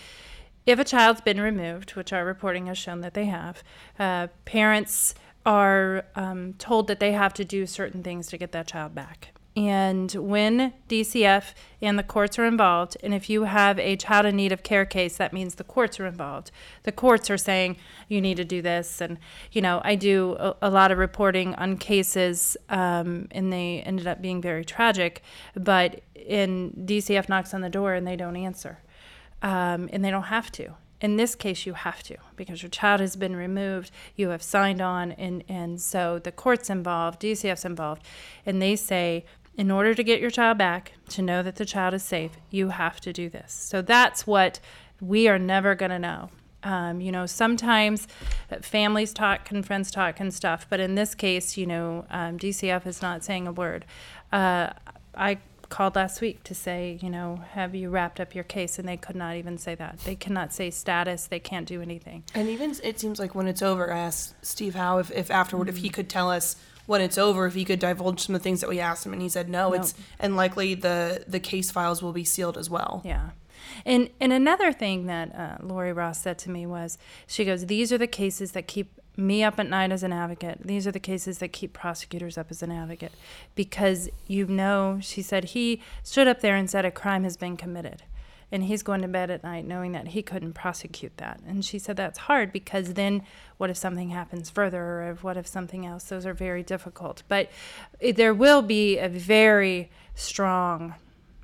if 0.65 0.79
a 0.79 0.83
child's 0.83 1.21
been 1.21 1.41
removed, 1.41 1.91
which 1.95 2.13
our 2.13 2.25
reporting 2.25 2.67
has 2.67 2.77
shown 2.77 3.01
that 3.01 3.13
they 3.13 3.25
have, 3.25 3.63
uh, 3.99 4.27
parents 4.45 5.15
are 5.45 6.05
um, 6.15 6.53
told 6.53 6.87
that 6.87 6.99
they 6.99 7.13
have 7.13 7.33
to 7.33 7.45
do 7.45 7.65
certain 7.65 8.03
things 8.03 8.27
to 8.27 8.37
get 8.37 8.51
that 8.51 8.67
child 8.67 8.93
back. 8.93 9.29
And 9.55 10.13
when 10.13 10.73
DCF 10.87 11.53
and 11.81 11.99
the 11.99 12.03
courts 12.03 12.39
are 12.39 12.45
involved, 12.45 12.95
and 13.03 13.13
if 13.13 13.29
you 13.29 13.43
have 13.43 13.77
a 13.79 13.97
child 13.97 14.25
in 14.25 14.37
need 14.37 14.53
of 14.53 14.63
care 14.63 14.85
case, 14.85 15.17
that 15.17 15.33
means 15.33 15.55
the 15.55 15.65
courts 15.65 15.99
are 15.99 16.05
involved. 16.05 16.51
The 16.83 16.93
courts 16.93 17.29
are 17.29 17.37
saying 17.37 17.75
you 18.07 18.21
need 18.21 18.37
to 18.37 18.45
do 18.45 18.61
this, 18.61 19.01
and 19.01 19.17
you 19.51 19.61
know 19.61 19.81
I 19.83 19.95
do 19.95 20.37
a, 20.39 20.55
a 20.61 20.69
lot 20.69 20.91
of 20.91 20.97
reporting 20.97 21.53
on 21.55 21.75
cases, 21.77 22.55
um, 22.69 23.27
and 23.31 23.51
they 23.51 23.83
ended 23.85 24.07
up 24.07 24.21
being 24.21 24.41
very 24.41 24.63
tragic. 24.63 25.21
But 25.53 26.01
in 26.15 26.71
DCF 26.85 27.27
knocks 27.27 27.53
on 27.53 27.59
the 27.59 27.69
door 27.69 27.93
and 27.93 28.07
they 28.07 28.15
don't 28.15 28.37
answer, 28.37 28.79
um, 29.41 29.89
and 29.91 30.03
they 30.03 30.11
don't 30.11 30.23
have 30.23 30.51
to. 30.53 30.73
In 30.99 31.15
this 31.15 31.33
case, 31.33 31.65
you 31.65 31.73
have 31.73 32.03
to 32.03 32.17
because 32.35 32.61
your 32.61 32.69
child 32.69 32.99
has 32.99 33.15
been 33.15 33.35
removed. 33.35 33.89
You 34.15 34.29
have 34.29 34.43
signed 34.43 34.81
on, 34.81 35.13
and 35.13 35.43
and 35.49 35.81
so 35.81 36.19
the 36.19 36.31
courts 36.31 36.69
involved, 36.69 37.21
DCF's 37.21 37.65
involved, 37.65 38.03
and 38.45 38.61
they 38.61 38.75
say 38.75 39.25
in 39.57 39.69
order 39.69 39.93
to 39.93 40.03
get 40.03 40.21
your 40.21 40.29
child 40.29 40.57
back, 40.57 40.93
to 41.09 41.21
know 41.21 41.43
that 41.43 41.57
the 41.57 41.65
child 41.65 41.93
is 41.93 42.03
safe, 42.03 42.31
you 42.49 42.69
have 42.69 43.01
to 43.01 43.11
do 43.11 43.29
this. 43.29 43.51
So 43.51 43.81
that's 43.81 44.25
what 44.25 44.59
we 45.01 45.27
are 45.27 45.39
never 45.39 45.75
going 45.75 45.91
to 45.91 45.99
know. 45.99 46.29
Um, 46.63 47.01
you 47.01 47.11
know, 47.11 47.25
sometimes 47.25 48.07
uh, 48.51 48.57
families 48.61 49.13
talk 49.13 49.49
and 49.51 49.65
friends 49.65 49.89
talk 49.89 50.19
and 50.19 50.33
stuff, 50.33 50.67
but 50.69 50.79
in 50.79 50.95
this 50.95 51.15
case, 51.15 51.57
you 51.57 51.65
know, 51.65 52.05
um, 52.11 52.37
DCF 52.37 52.85
is 52.85 53.01
not 53.01 53.23
saying 53.23 53.47
a 53.47 53.51
word. 53.51 53.85
Uh, 54.31 54.69
I 55.15 55.39
called 55.71 55.95
last 55.95 56.21
week 56.21 56.43
to 56.43 56.53
say, 56.53 56.99
you 57.01 57.09
know, 57.09 57.41
have 57.53 57.73
you 57.73 57.89
wrapped 57.89 58.19
up 58.19 58.35
your 58.35 58.43
case? 58.43 58.77
And 58.77 58.87
they 58.87 58.97
could 58.97 59.15
not 59.15 59.35
even 59.37 59.57
say 59.57 59.73
that. 59.75 59.97
They 59.99 60.15
cannot 60.15 60.53
say 60.53 60.69
status. 60.69 61.25
They 61.25 61.39
can't 61.39 61.67
do 61.67 61.81
anything. 61.81 62.23
And 62.35 62.47
even 62.49 62.75
it 62.83 62.99
seems 62.99 63.19
like 63.19 63.33
when 63.33 63.47
it's 63.47 63.63
over, 63.63 63.91
I 63.91 63.97
asked 63.97 64.35
Steve 64.45 64.75
Howe 64.75 64.99
if, 64.99 65.09
if 65.11 65.31
afterward 65.31 65.69
if 65.69 65.77
he 65.77 65.89
could 65.89 66.09
tell 66.09 66.29
us 66.29 66.55
when 66.85 67.01
it's 67.01 67.17
over 67.17 67.45
if 67.45 67.53
he 67.53 67.65
could 67.65 67.79
divulge 67.79 68.19
some 68.19 68.35
of 68.35 68.41
the 68.41 68.43
things 68.43 68.61
that 68.61 68.69
we 68.69 68.79
asked 68.79 69.05
him, 69.05 69.13
and 69.13 69.21
he 69.21 69.29
said 69.29 69.49
no. 69.49 69.73
It's 69.73 69.93
and 70.19 70.35
likely 70.35 70.73
the 70.75 71.23
the 71.27 71.39
case 71.39 71.71
files 71.71 72.03
will 72.03 72.11
be 72.11 72.25
sealed 72.25 72.57
as 72.57 72.69
well. 72.69 73.01
Yeah. 73.05 73.29
And 73.85 74.09
and 74.19 74.33
another 74.33 74.73
thing 74.73 75.05
that 75.05 75.33
uh, 75.33 75.57
Lori 75.61 75.93
Ross 75.93 76.19
said 76.19 76.37
to 76.39 76.49
me 76.49 76.65
was, 76.65 76.97
she 77.27 77.45
goes, 77.45 77.67
"These 77.67 77.93
are 77.93 77.97
the 77.97 78.07
cases 78.07 78.51
that 78.51 78.67
keep 78.67 78.99
me 79.21 79.43
up 79.43 79.59
at 79.59 79.69
night 79.69 79.91
as 79.91 80.03
an 80.03 80.11
advocate. 80.11 80.59
These 80.65 80.87
are 80.87 80.91
the 80.91 80.99
cases 80.99 81.37
that 81.37 81.53
keep 81.53 81.73
prosecutors 81.73 82.37
up 82.37 82.47
as 82.49 82.61
an 82.61 82.71
advocate, 82.71 83.13
because 83.55 84.09
you 84.27 84.47
know," 84.47 84.99
she 85.01 85.21
said, 85.21 85.45
"he 85.45 85.81
stood 86.03 86.27
up 86.27 86.41
there 86.41 86.55
and 86.55 86.69
said 86.69 86.85
a 86.85 86.91
crime 86.91 87.23
has 87.23 87.37
been 87.37 87.57
committed." 87.57 88.03
And 88.53 88.65
he's 88.65 88.83
going 88.83 89.01
to 89.01 89.07
bed 89.07 89.31
at 89.31 89.43
night 89.43 89.65
knowing 89.65 89.93
that 89.93 90.09
he 90.09 90.21
couldn't 90.21 90.53
prosecute 90.53 91.15
that. 91.17 91.39
And 91.47 91.63
she 91.63 91.79
said 91.79 91.95
that's 91.95 92.19
hard 92.19 92.51
because 92.51 92.95
then 92.95 93.23
what 93.57 93.69
if 93.69 93.77
something 93.77 94.09
happens 94.09 94.49
further 94.49 94.81
or 94.81 95.17
what 95.21 95.37
if 95.37 95.47
something 95.47 95.85
else? 95.85 96.03
Those 96.03 96.25
are 96.25 96.33
very 96.33 96.61
difficult. 96.61 97.23
But 97.29 97.49
eh, 98.01 98.11
there 98.11 98.33
will 98.33 98.61
be 98.61 98.97
a 98.97 99.07
very 99.07 99.89
strong 100.15 100.95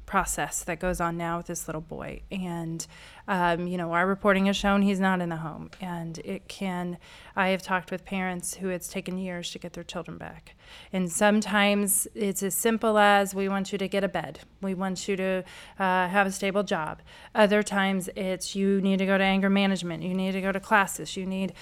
process 0.07 0.63
that 0.63 0.79
goes 0.79 0.99
on 0.99 1.17
now 1.17 1.37
with 1.37 1.45
this 1.47 1.67
little 1.67 1.81
boy. 1.81 2.21
And, 2.31 2.87
um, 3.27 3.67
you 3.67 3.77
know, 3.77 3.91
our 3.91 4.07
reporting 4.07 4.47
has 4.47 4.55
shown 4.55 4.81
he's 4.81 5.01
not 5.01 5.21
in 5.21 5.29
the 5.29 5.35
home. 5.35 5.69
And 5.79 6.17
it 6.19 6.47
can, 6.47 6.97
I 7.35 7.49
have 7.49 7.61
talked 7.61 7.91
with 7.91 8.05
parents 8.05 8.55
who 8.55 8.69
it's 8.69 8.87
taken 8.87 9.17
years 9.17 9.51
to 9.51 9.59
get 9.59 9.73
their 9.73 9.83
children 9.83 10.17
back. 10.17 10.55
And 10.91 11.11
sometimes 11.11 12.07
it's 12.15 12.41
as 12.41 12.55
simple 12.55 12.97
as 12.97 13.35
we 13.35 13.49
want 13.49 13.71
you 13.71 13.77
to 13.77 13.87
get 13.87 14.03
a 14.03 14.07
bed, 14.07 14.39
we 14.61 14.73
want 14.73 15.07
you 15.07 15.17
to 15.17 15.43
uh, 15.77 16.07
have 16.07 16.25
a 16.25 16.31
stable 16.31 16.63
job. 16.63 17.01
Other 17.35 17.61
times 17.61 18.09
it's 18.15 18.55
you 18.55 18.81
need 18.81 18.97
to 18.99 19.05
go 19.05 19.17
to 19.17 19.23
anger 19.23 19.49
management, 19.49 20.03
you 20.03 20.13
need 20.13 20.31
to 20.31 20.41
go 20.41 20.51
to 20.51 20.59
classes, 20.59 21.15
you 21.15 21.25
need. 21.25 21.53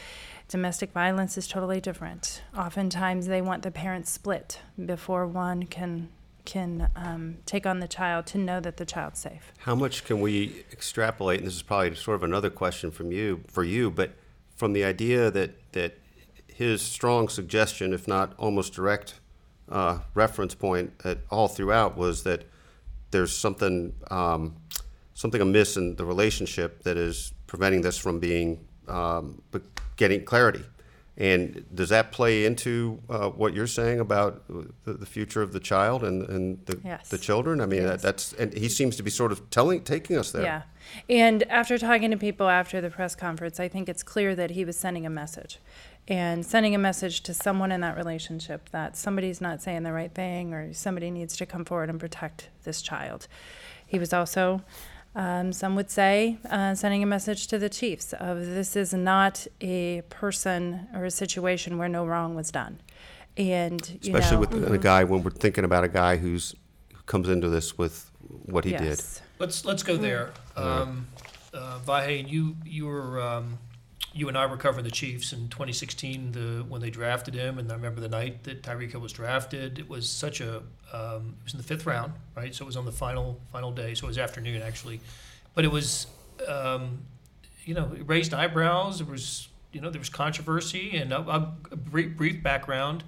Domestic 0.47 0.91
violence 0.91 1.39
is 1.39 1.47
totally 1.47 1.81
different. 1.81 2.43
Oftentimes, 2.55 3.25
they 3.25 3.41
want 3.41 3.63
the 3.63 3.71
parents 3.71 4.11
split 4.11 4.59
before 4.85 5.25
one 5.25 5.63
can 5.63 6.09
can 6.45 6.89
um, 6.95 7.37
take 7.45 7.65
on 7.65 7.79
the 7.79 7.87
child 7.87 8.25
to 8.27 8.37
know 8.37 8.59
that 8.59 8.77
the 8.77 8.85
child's 8.85 9.19
safe. 9.19 9.51
How 9.57 9.75
much 9.75 10.05
can 10.05 10.21
we 10.21 10.63
extrapolate? 10.71 11.39
And 11.39 11.47
this 11.47 11.55
is 11.55 11.61
probably 11.61 11.95
sort 11.95 12.15
of 12.15 12.23
another 12.23 12.49
question 12.49 12.91
from 12.91 13.11
you 13.11 13.43
for 13.47 13.63
you, 13.63 13.89
but 13.89 14.11
from 14.55 14.73
the 14.73 14.83
idea 14.83 15.31
that 15.31 15.71
that 15.73 15.97
his 16.47 16.81
strong 16.81 17.27
suggestion, 17.27 17.93
if 17.93 18.07
not 18.07 18.33
almost 18.37 18.73
direct 18.73 19.15
uh, 19.67 19.99
reference 20.13 20.55
point 20.55 20.93
at 21.03 21.17
all 21.29 21.47
throughout, 21.47 21.97
was 21.97 22.23
that 22.23 22.45
there's 23.11 23.35
something 23.35 23.93
um, 24.09 24.55
something 25.13 25.41
amiss 25.41 25.77
in 25.77 25.95
the 25.95 26.05
relationship 26.05 26.83
that 26.83 26.97
is 26.97 27.33
preventing 27.47 27.81
this 27.81 27.97
from 27.97 28.19
being 28.19 28.65
um, 28.87 29.41
getting 29.97 30.23
clarity. 30.23 30.63
And 31.17 31.65
does 31.73 31.89
that 31.89 32.11
play 32.11 32.45
into 32.45 32.99
uh, 33.09 33.29
what 33.29 33.53
you're 33.53 33.67
saying 33.67 34.01
about 34.01 34.43
the, 34.83 34.93
the 34.93 35.05
future 35.05 35.41
of 35.41 35.53
the 35.53 35.61
child 35.61 36.03
and, 36.03 36.27
and 36.29 36.65
the, 36.65 36.79
Yes. 36.83 37.07
the 37.07 37.17
children? 37.17 37.61
I 37.61 37.65
mean, 37.65 37.83
that, 37.83 38.01
that's 38.01 38.33
and 38.33 38.53
he 38.53 38.67
seems 38.67 38.97
to 38.97 39.03
be 39.03 39.09
sort 39.09 39.31
of 39.31 39.49
telling, 39.49 39.83
taking 39.83 40.17
us 40.17 40.31
there. 40.31 40.43
Yeah. 40.43 40.61
And 41.09 41.43
after 41.43 41.77
talking 41.77 42.11
to 42.11 42.17
people 42.17 42.49
after 42.49 42.81
the 42.81 42.89
press 42.89 43.15
conference, 43.15 43.61
I 43.61 43.69
think 43.69 43.87
it's 43.87 44.03
clear 44.03 44.35
that 44.35 44.51
he 44.51 44.65
was 44.65 44.75
sending 44.77 45.05
a 45.05 45.09
message. 45.09 45.59
And 46.07 46.45
sending 46.45 46.75
a 46.75 46.77
message 46.77 47.21
to 47.21 47.33
someone 47.33 47.71
in 47.71 47.81
that 47.81 47.97
relationship 47.97 48.69
that 48.69 48.95
somebody's 48.95 49.41
not 49.41 49.61
saying 49.61 49.83
the 49.83 49.93
right 49.93 50.13
thing 50.13 50.53
or 50.53 50.71
somebody 50.73 51.09
needs 51.09 51.35
to 51.37 51.45
come 51.45 51.65
forward 51.65 51.89
and 51.89 51.99
protect 51.99 52.49
this 52.63 52.81
child. 52.81 53.27
He 53.87 53.97
was 53.97 54.13
also, 54.13 54.61
um, 55.15 55.53
some 55.53 55.75
would 55.75 55.89
say, 55.89 56.37
uh, 56.49 56.75
sending 56.75 57.01
a 57.01 57.05
message 57.05 57.47
to 57.47 57.57
the 57.57 57.69
chiefs 57.69 58.13
of 58.13 58.45
this 58.45 58.75
is 58.75 58.93
not 58.93 59.47
a 59.61 60.01
person 60.09 60.87
or 60.93 61.05
a 61.05 61.11
situation 61.11 61.77
where 61.77 61.87
no 61.87 62.05
wrong 62.05 62.35
was 62.35 62.51
done. 62.51 62.81
And, 63.37 63.99
you 64.01 64.15
especially 64.15 64.47
know, 64.47 64.61
with 64.61 64.73
a 64.73 64.77
guy 64.77 65.03
when 65.05 65.23
we're 65.23 65.31
thinking 65.31 65.63
about 65.63 65.83
a 65.83 65.89
guy 65.89 66.17
who's 66.17 66.55
who 66.93 67.01
comes 67.03 67.29
into 67.29 67.49
this 67.49 67.77
with 67.77 68.11
what 68.45 68.65
he 68.65 68.71
did. 68.71 69.01
Let's 69.39 69.65
let's 69.65 69.83
go 69.83 69.97
there. 69.97 70.31
Um, 70.55 71.07
uh, 71.53 71.79
Vahe, 71.85 72.29
you 72.29 72.55
you 72.65 72.85
were 72.85 73.21
um, 73.21 73.57
you 74.15 74.29
and 74.29 74.37
I 74.37 74.45
were 74.45 74.55
covering 74.55 74.85
the 74.85 74.91
Chiefs 74.91 75.33
in 75.33 75.49
2016, 75.49 76.31
the 76.31 76.65
when 76.69 76.79
they 76.79 76.89
drafted 76.89 77.33
him, 77.33 77.59
and 77.59 77.69
I 77.69 77.75
remember 77.75 77.99
the 77.99 78.07
night 78.07 78.45
that 78.45 78.63
Tyreek 78.63 78.91
Hill 78.91 79.01
was 79.01 79.11
drafted. 79.11 79.77
It 79.77 79.89
was 79.89 80.09
such 80.09 80.39
a 80.39 80.63
um, 80.93 81.35
it 81.41 81.43
was 81.43 81.53
in 81.53 81.57
the 81.57 81.63
fifth 81.63 81.85
round, 81.85 82.13
right? 82.33 82.55
So 82.55 82.63
it 82.63 82.67
was 82.67 82.77
on 82.77 82.85
the 82.85 82.93
final 82.93 83.41
final 83.51 83.73
day, 83.73 83.93
so 83.93 84.05
it 84.05 84.07
was 84.07 84.17
afternoon 84.17 84.61
actually, 84.61 85.01
but 85.53 85.65
it 85.65 85.71
was 85.71 86.07
um, 86.47 86.99
you 87.65 87.73
know 87.73 87.91
it 87.93 88.07
raised 88.07 88.33
eyebrows. 88.33 88.99
There 88.99 89.07
was 89.07 89.49
you 89.73 89.81
know 89.81 89.89
there 89.89 89.99
was 89.99 90.09
controversy, 90.09 90.95
and 90.95 91.13
I'll, 91.13 91.57
a 91.69 91.75
brief, 91.75 92.15
brief 92.15 92.41
background. 92.41 93.03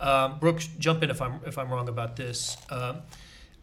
Um, 0.00 0.40
Brooks, 0.40 0.68
jump 0.80 1.04
in 1.04 1.10
if 1.10 1.22
I'm 1.22 1.40
if 1.46 1.58
I'm 1.58 1.70
wrong 1.70 1.88
about 1.88 2.16
this. 2.16 2.56
Um, 2.70 3.02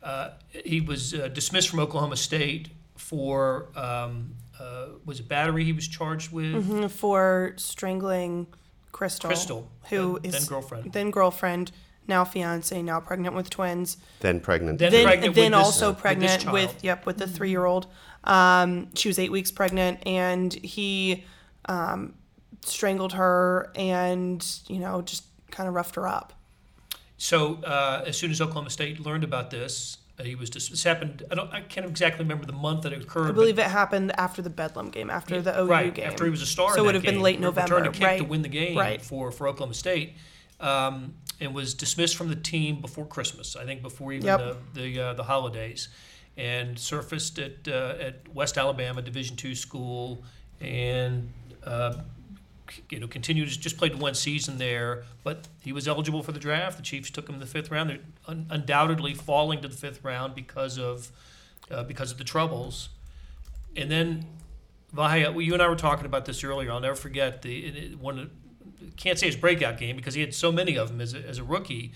uh, 0.02 0.30
he 0.64 0.80
was 0.80 1.14
uh, 1.14 1.28
dismissed 1.28 1.68
from 1.68 1.82
Oklahoma 1.82 2.16
State 2.16 2.70
for 2.96 3.68
um, 3.76 4.36
uh, 4.60 4.88
was 5.06 5.20
it 5.20 5.28
battery 5.28 5.64
he 5.64 5.74
was 5.74 5.88
charged 5.88 6.32
with 6.32 6.54
Mhm, 6.68 6.90
for 6.90 7.54
strangling 7.58 8.48
Crystal, 8.92 9.28
Crystal, 9.30 9.72
who 9.90 10.20
then- 10.20 10.26
is 10.26 10.40
then 10.40 10.46
girlfriend. 10.48 10.94
then 10.94 11.12
girlfriend, 11.12 11.72
now 12.08 12.24
fiance, 12.26 12.82
now 12.82 13.00
pregnant 13.00 13.36
with 13.36 13.50
twins. 13.50 13.98
Then 14.22 14.40
pregnant. 14.40 14.80
Then 14.80 14.92
then 14.92 15.06
pregnant 15.06 15.36
then 15.36 15.52
with 15.52 15.60
also 15.60 15.92
this 15.92 16.02
pregnant 16.02 16.42
child. 16.42 16.54
with, 16.54 16.84
yep 16.84 17.06
with 17.06 17.18
the 17.18 17.28
three 17.28 17.50
year 17.50 17.66
old. 17.66 17.88
Um, 18.24 18.90
she 18.96 19.08
was 19.10 19.20
eight 19.20 19.32
weeks 19.32 19.52
pregnant, 19.52 20.00
and 20.08 20.52
he 20.54 21.26
um, 21.66 22.14
strangled 22.66 23.14
her, 23.14 23.72
and 23.76 24.44
you 24.68 24.80
know 24.80 25.02
just 25.02 25.26
kind 25.52 25.68
of 25.70 25.76
roughed 25.76 25.96
her 25.96 26.08
up. 26.08 26.34
So 27.18 27.56
uh, 27.64 28.04
as 28.06 28.18
soon 28.18 28.32
as 28.32 28.42
Oklahoma 28.42 28.70
State 28.70 29.00
learned 29.00 29.24
about 29.24 29.50
this, 29.50 29.97
uh, 29.97 29.97
he 30.26 30.36
was 30.36 30.50
dis- 30.50 30.70
this 30.70 30.84
happened. 30.84 31.24
I 31.32 31.36
don't 31.36 31.52
I 31.54 31.62
can't 31.62 31.86
exactly 31.86 32.24
remember 32.24 32.46
the 32.46 32.54
month 32.54 32.84
that 32.84 32.94
it 32.94 33.02
occurred. 33.04 33.30
I 33.30 33.32
believe 33.34 33.60
it 33.60 33.66
happened 33.68 34.12
after 34.20 34.42
the 34.42 34.50
Bedlam 34.50 34.90
game, 34.90 35.10
after 35.10 35.42
the 35.42 35.60
OU 35.62 35.66
right, 35.68 35.94
game. 35.94 36.08
after 36.08 36.26
he 36.26 36.32
was 36.32 36.42
a 36.42 36.46
star. 36.46 36.74
So 36.74 36.82
it 36.82 36.86
would 36.86 36.96
have 36.96 37.04
been 37.04 37.22
late 37.22 37.40
re- 37.40 37.48
returned 37.48 37.68
November, 37.68 37.90
a 37.90 37.92
kick 37.92 38.04
right? 38.04 38.18
to 38.20 38.26
win 38.26 38.42
the 38.42 38.50
game 38.50 38.78
Right. 38.78 39.02
for 39.02 39.32
for 39.32 39.48
Oklahoma 39.48 39.76
State, 39.76 40.16
um, 40.60 41.14
and 41.40 41.54
was 41.54 41.74
dismissed 41.76 42.16
from 42.18 42.30
the 42.30 42.36
team 42.36 42.82
before 42.82 43.06
Christmas. 43.06 43.56
I 43.56 43.66
think 43.66 43.82
before 43.84 44.12
even 44.14 44.26
Yep. 44.26 44.40
the 44.74 44.82
the, 44.82 45.00
uh, 45.00 45.14
the 45.14 45.24
holidays, 45.24 45.90
and 46.36 46.80
surfaced 46.80 47.38
at 47.38 47.68
uh, 47.68 47.96
at 48.00 48.28
West 48.34 48.58
Alabama 48.58 49.02
Division 49.02 49.36
two 49.36 49.54
school, 49.56 50.24
and. 50.62 51.32
Uh, 51.64 51.98
you 52.90 53.00
know, 53.00 53.08
continued 53.08 53.48
just 53.50 53.78
played 53.78 53.96
one 53.96 54.16
season 54.16 54.58
there, 54.58 55.04
but 55.24 55.48
he 55.62 55.72
was 55.72 55.88
eligible 55.88 56.24
for 56.24 56.32
the 56.32 56.40
draft. 56.40 56.78
The 56.78 56.84
Chiefs 56.84 57.10
took 57.10 57.28
him 57.28 57.36
in 57.36 57.40
the 57.40 57.48
fifth 57.48 57.72
round. 57.72 57.90
They're 57.90 58.00
un- 58.28 58.48
undoubtedly 58.50 59.14
falling 59.14 59.62
to 59.62 59.68
the 59.68 59.76
fifth 59.76 60.04
round 60.04 60.36
because 60.36 60.78
of 60.78 61.12
uh, 61.72 61.84
because 61.84 62.12
of 62.12 62.18
the 62.18 62.24
troubles. 62.24 62.90
And 63.76 63.92
then, 63.92 64.26
Vahaya, 64.96 65.32
well, 65.32 65.42
you 65.42 65.54
and 65.54 65.62
I 65.62 65.70
were 65.70 65.76
talking 65.76 66.06
about 66.06 66.26
this 66.26 66.44
earlier. 66.44 66.72
I'll 66.72 66.80
never 66.80 66.96
forget 66.96 67.42
the 67.42 67.96
one. 68.00 68.30
Can't 68.96 69.20
say 69.20 69.28
his 69.28 69.36
breakout 69.36 69.78
game 69.78 69.96
because 69.96 70.14
he 70.14 70.22
had 70.22 70.34
so 70.34 70.52
many 70.52 70.78
of 70.78 70.88
them 70.90 71.02
as 71.02 71.14
a, 71.14 71.20
as 71.20 71.38
a 71.38 71.44
rookie, 71.44 71.94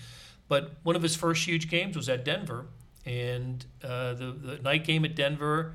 but 0.48 0.74
one 0.82 0.94
of 0.96 1.02
his 1.02 1.16
first 1.16 1.46
huge 1.46 1.68
games 1.68 1.96
was 1.96 2.08
at 2.08 2.24
Denver, 2.24 2.66
and 3.04 3.64
uh, 3.82 4.14
the 4.14 4.26
the 4.32 4.58
night 4.58 4.84
game 4.84 5.04
at 5.04 5.16
Denver. 5.16 5.74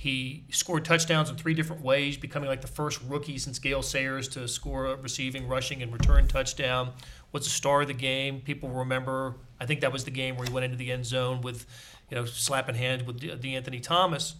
He 0.00 0.44
scored 0.48 0.86
touchdowns 0.86 1.28
in 1.28 1.36
three 1.36 1.52
different 1.52 1.82
ways, 1.82 2.16
becoming 2.16 2.48
like 2.48 2.62
the 2.62 2.66
first 2.66 3.02
rookie 3.02 3.36
since 3.36 3.58
Gale 3.58 3.82
Sayers 3.82 4.28
to 4.28 4.48
score 4.48 4.86
a 4.86 4.96
receiving, 4.96 5.46
rushing, 5.46 5.82
and 5.82 5.92
return 5.92 6.26
touchdown. 6.26 6.92
Was 7.32 7.44
the 7.44 7.50
star 7.50 7.82
of 7.82 7.88
the 7.88 7.92
game. 7.92 8.40
People 8.40 8.70
remember. 8.70 9.34
I 9.60 9.66
think 9.66 9.82
that 9.82 9.92
was 9.92 10.04
the 10.04 10.10
game 10.10 10.36
where 10.36 10.46
he 10.46 10.52
went 10.54 10.64
into 10.64 10.78
the 10.78 10.90
end 10.90 11.04
zone 11.04 11.42
with, 11.42 11.66
you 12.08 12.16
know, 12.16 12.24
slapping 12.24 12.76
hands 12.76 13.04
with 13.04 13.20
De- 13.20 13.36
De'Anthony 13.36 13.82
Thomas. 13.82 14.36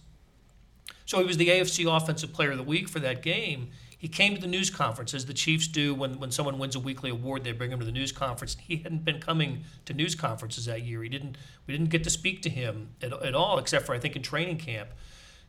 So 1.05 1.19
he 1.19 1.25
was 1.25 1.37
the 1.37 1.49
AFC 1.49 1.85
Offensive 1.95 2.33
Player 2.33 2.49
of 2.49 2.57
the 2.57 2.63
Week 2.63 2.89
for 2.89 2.99
that 2.99 3.21
game. 3.21 3.69
He 3.95 4.07
came 4.07 4.33
to 4.33 4.41
the 4.41 4.47
news 4.47 4.71
conference, 4.71 5.13
as 5.13 5.27
the 5.27 5.33
Chiefs 5.35 5.67
do 5.67 5.93
when, 5.93 6.17
when 6.17 6.31
someone 6.31 6.57
wins 6.57 6.75
a 6.75 6.79
weekly 6.79 7.11
award. 7.11 7.43
They 7.43 7.51
bring 7.51 7.71
him 7.71 7.77
to 7.77 7.85
the 7.85 7.91
news 7.91 8.11
conference. 8.11 8.57
He 8.59 8.77
hadn't 8.77 9.05
been 9.05 9.19
coming 9.19 9.63
to 9.85 9.93
news 9.93 10.15
conferences 10.15 10.65
that 10.65 10.81
year. 10.81 11.03
He 11.03 11.09
didn't. 11.09 11.37
We 11.67 11.77
didn't 11.77 11.91
get 11.91 12.03
to 12.05 12.09
speak 12.09 12.41
to 12.41 12.49
him 12.49 12.95
at, 12.99 13.13
at 13.13 13.35
all, 13.35 13.59
except 13.59 13.85
for 13.85 13.93
I 13.93 13.99
think 13.99 14.15
in 14.15 14.23
training 14.23 14.57
camp. 14.57 14.89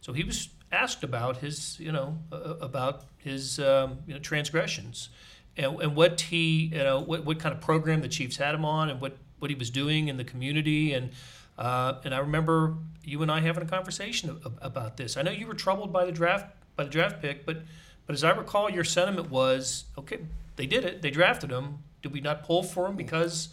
So 0.02 0.12
he 0.12 0.24
was 0.24 0.48
asked 0.70 1.02
about 1.02 1.38
his, 1.38 1.78
you 1.80 1.92
know, 1.92 2.18
uh, 2.30 2.56
about 2.60 3.04
his, 3.18 3.58
um, 3.58 3.98
you 4.06 4.12
know, 4.12 4.20
transgressions, 4.20 5.08
and, 5.56 5.80
and 5.80 5.96
what 5.96 6.20
he, 6.20 6.66
you 6.72 6.78
know, 6.78 7.00
what, 7.00 7.24
what 7.24 7.38
kind 7.38 7.54
of 7.54 7.60
program 7.60 8.02
the 8.02 8.08
Chiefs 8.08 8.36
had 8.36 8.54
him 8.54 8.64
on, 8.64 8.90
and 8.90 9.00
what, 9.00 9.16
what 9.38 9.50
he 9.50 9.54
was 9.54 9.70
doing 9.70 10.08
in 10.08 10.16
the 10.16 10.24
community, 10.24 10.92
and 10.92 11.10
uh, 11.56 11.94
and 12.04 12.14
I 12.14 12.18
remember 12.18 12.74
you 13.04 13.22
and 13.22 13.30
I 13.30 13.40
having 13.40 13.62
a 13.62 13.66
conversation 13.66 14.40
about 14.60 14.96
this. 14.96 15.16
I 15.16 15.22
know 15.22 15.30
you 15.30 15.46
were 15.46 15.54
troubled 15.54 15.92
by 15.92 16.04
the 16.04 16.12
draft 16.12 16.46
by 16.76 16.84
the 16.84 16.90
draft 16.90 17.22
pick, 17.22 17.46
but 17.46 17.58
but 18.06 18.14
as 18.14 18.24
I 18.24 18.30
recall, 18.30 18.70
your 18.70 18.84
sentiment 18.84 19.30
was, 19.30 19.84
okay, 19.96 20.18
they 20.56 20.66
did 20.66 20.84
it, 20.84 21.02
they 21.02 21.10
drafted 21.10 21.50
him. 21.50 21.78
Did 22.02 22.12
we 22.12 22.20
not 22.20 22.42
pull 22.42 22.64
for 22.64 22.88
him 22.88 22.96
because? 22.96 23.50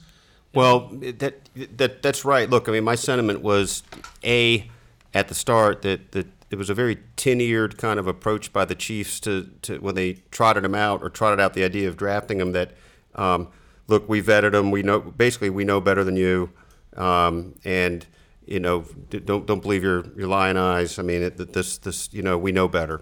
Well, 0.54 0.90
that 1.20 1.48
that 1.78 2.02
that's 2.02 2.26
right. 2.26 2.50
Look, 2.50 2.68
I 2.68 2.72
mean, 2.72 2.84
my 2.84 2.96
sentiment 2.96 3.42
was 3.42 3.84
a 4.24 4.68
at 5.14 5.28
the 5.28 5.36
start 5.36 5.84
that 5.84 6.12
that 6.14 6.28
it 6.50 6.58
was 6.58 6.70
a 6.70 6.74
very 6.74 6.98
tin-eared 7.16 7.78
kind 7.78 8.00
of 8.00 8.08
approach 8.08 8.52
by 8.52 8.66
the 8.66 8.76
Chiefs 8.76 9.20
to, 9.22 9.50
to 9.62 9.78
when 9.80 9.96
they 9.96 10.14
trotted 10.32 10.66
him 10.66 10.76
out 10.76 11.04
or 11.04 11.10
trotted 11.10 11.40
out 11.40 11.54
the 11.54 11.64
idea 11.64 11.88
of 11.88 11.96
drafting 11.96 12.40
him. 12.40 12.54
That 12.54 12.72
um, 13.16 13.50
look, 13.88 14.10
we 14.10 14.22
vetted 14.22 14.54
him. 14.54 14.72
We 14.72 14.82
know 14.82 15.00
basically 15.00 15.50
we 15.50 15.64
know 15.64 15.80
better 15.80 16.04
than 16.04 16.16
you, 16.16 16.52
um, 16.98 17.56
and 17.64 18.06
you 18.46 18.60
know 18.60 18.86
don't 19.10 19.46
don't 19.46 19.62
believe 19.62 19.84
your 19.84 20.06
your 20.18 20.28
lying 20.28 20.58
eyes. 20.58 20.98
I 20.98 21.04
mean, 21.04 21.22
it, 21.22 21.54
this 21.54 21.78
this 21.78 22.12
you 22.12 22.24
know 22.24 22.38
we 22.38 22.52
know 22.52 22.68
better, 22.68 23.02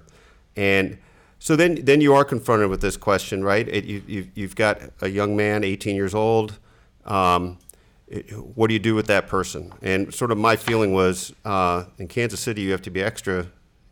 and. 0.55 0.97
So 1.39 1.55
then, 1.55 1.85
then 1.85 2.01
you 2.01 2.15
are 2.15 2.25
confronted 2.25 2.71
with 2.71 2.81
this 2.81 2.97
question, 2.97 3.43
right? 3.43 3.67
It, 3.67 3.85
you, 3.85 4.01
you've, 4.07 4.29
you've 4.33 4.55
got 4.55 4.81
a 5.01 5.07
young 5.07 5.37
man, 5.37 5.63
18 5.63 5.95
years 5.95 6.15
old, 6.15 6.57
um, 7.05 7.59
it- 8.07 8.31
what 8.55 8.67
do 8.67 8.73
you 8.73 8.79
do 8.79 8.95
with 8.95 9.07
that 9.07 9.27
person? 9.27 9.73
And 9.81 10.13
sort 10.13 10.31
of 10.31 10.37
my 10.37 10.55
feeling 10.55 10.93
was 10.93 11.33
uh, 11.45 11.85
in 11.97 12.07
Kansas 12.07 12.39
City, 12.39 12.61
you 12.61 12.71
have 12.71 12.81
to 12.83 12.89
be 12.91 13.01
extra, 13.03 13.47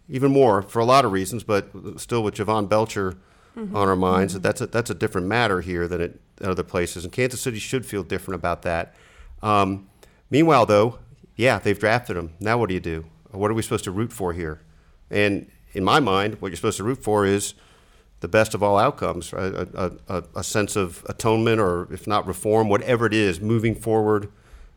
even 0.10 0.32
more 0.32 0.62
for 0.62 0.80
a 0.80 0.86
lot 0.86 1.04
of 1.06 1.12
reasons, 1.12 1.44
but 1.44 1.70
still 1.98 2.24
with 2.24 2.36
Jovan 2.36 2.68
Belcher 2.68 3.18
on 3.58 3.74
our 3.88 3.96
minds, 3.96 4.34
that 4.34 4.44
that's 4.44 4.60
a, 4.60 4.68
that's 4.68 4.90
a 4.90 4.94
different 4.94 5.28
matter 5.28 5.62
here 5.62 5.88
than 5.88 6.02
at 6.02 6.12
other 6.42 6.64
places. 6.64 7.06
And 7.06 7.14
Kansas 7.14 7.40
City 7.40 7.58
should 7.58 7.86
feel 7.86 8.04
different 8.04 8.36
about 8.36 8.64
that. 8.64 8.94
Um, 9.42 9.88
meanwhile, 10.30 10.66
though, 10.66 11.00
yeah, 11.38 11.60
they've 11.60 11.80
drafted 11.80 12.18
him. 12.18 12.34
Now 12.42 12.58
what 12.58 12.68
do 12.68 12.74
you 12.74 12.82
do? 12.82 13.06
What 13.32 13.50
are 13.50 13.54
we 13.54 13.62
supposed 13.62 13.86
to 13.86 13.92
root 13.92 14.12
for 14.12 14.34
here? 14.34 14.62
And 15.10 15.50
in 15.74 15.84
my 15.86 16.00
mind, 16.02 16.42
what 16.42 16.50
you're 16.50 16.58
supposed 16.58 16.78
to 16.78 16.84
root 16.84 17.02
for 17.02 17.26
is 17.26 17.54
the 18.22 18.28
best 18.28 18.54
of 18.54 18.64
all 18.64 18.78
outcomes, 18.78 19.34
right? 19.34 19.54
a, 19.54 19.92
a, 20.08 20.24
a 20.36 20.44
sense 20.44 20.76
of 20.76 21.06
atonement, 21.08 21.60
or 21.60 21.92
if 21.94 22.08
not 22.08 22.26
reform, 22.26 22.70
whatever 22.70 23.06
it 23.06 23.14
is, 23.14 23.40
moving 23.42 23.76
forward. 23.76 24.32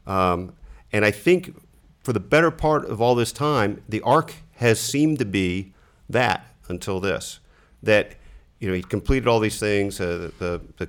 Um, 0.06 0.52
and 0.92 1.04
I 1.04 1.10
think 1.10 1.54
for 2.02 2.12
the 2.12 2.20
better 2.20 2.50
part 2.50 2.84
of 2.86 3.00
all 3.00 3.14
this 3.14 3.32
time, 3.32 3.82
the 3.88 4.00
arc 4.02 4.34
has 4.56 4.80
seemed 4.80 5.18
to 5.20 5.24
be 5.24 5.72
that 6.08 6.46
until 6.68 7.00
this, 7.00 7.40
that 7.82 8.14
you 8.58 8.68
know 8.68 8.74
he 8.74 8.82
completed 8.82 9.28
all 9.28 9.40
these 9.40 9.60
things. 9.60 10.00
Uh, 10.00 10.30
the, 10.38 10.60
the 10.78 10.88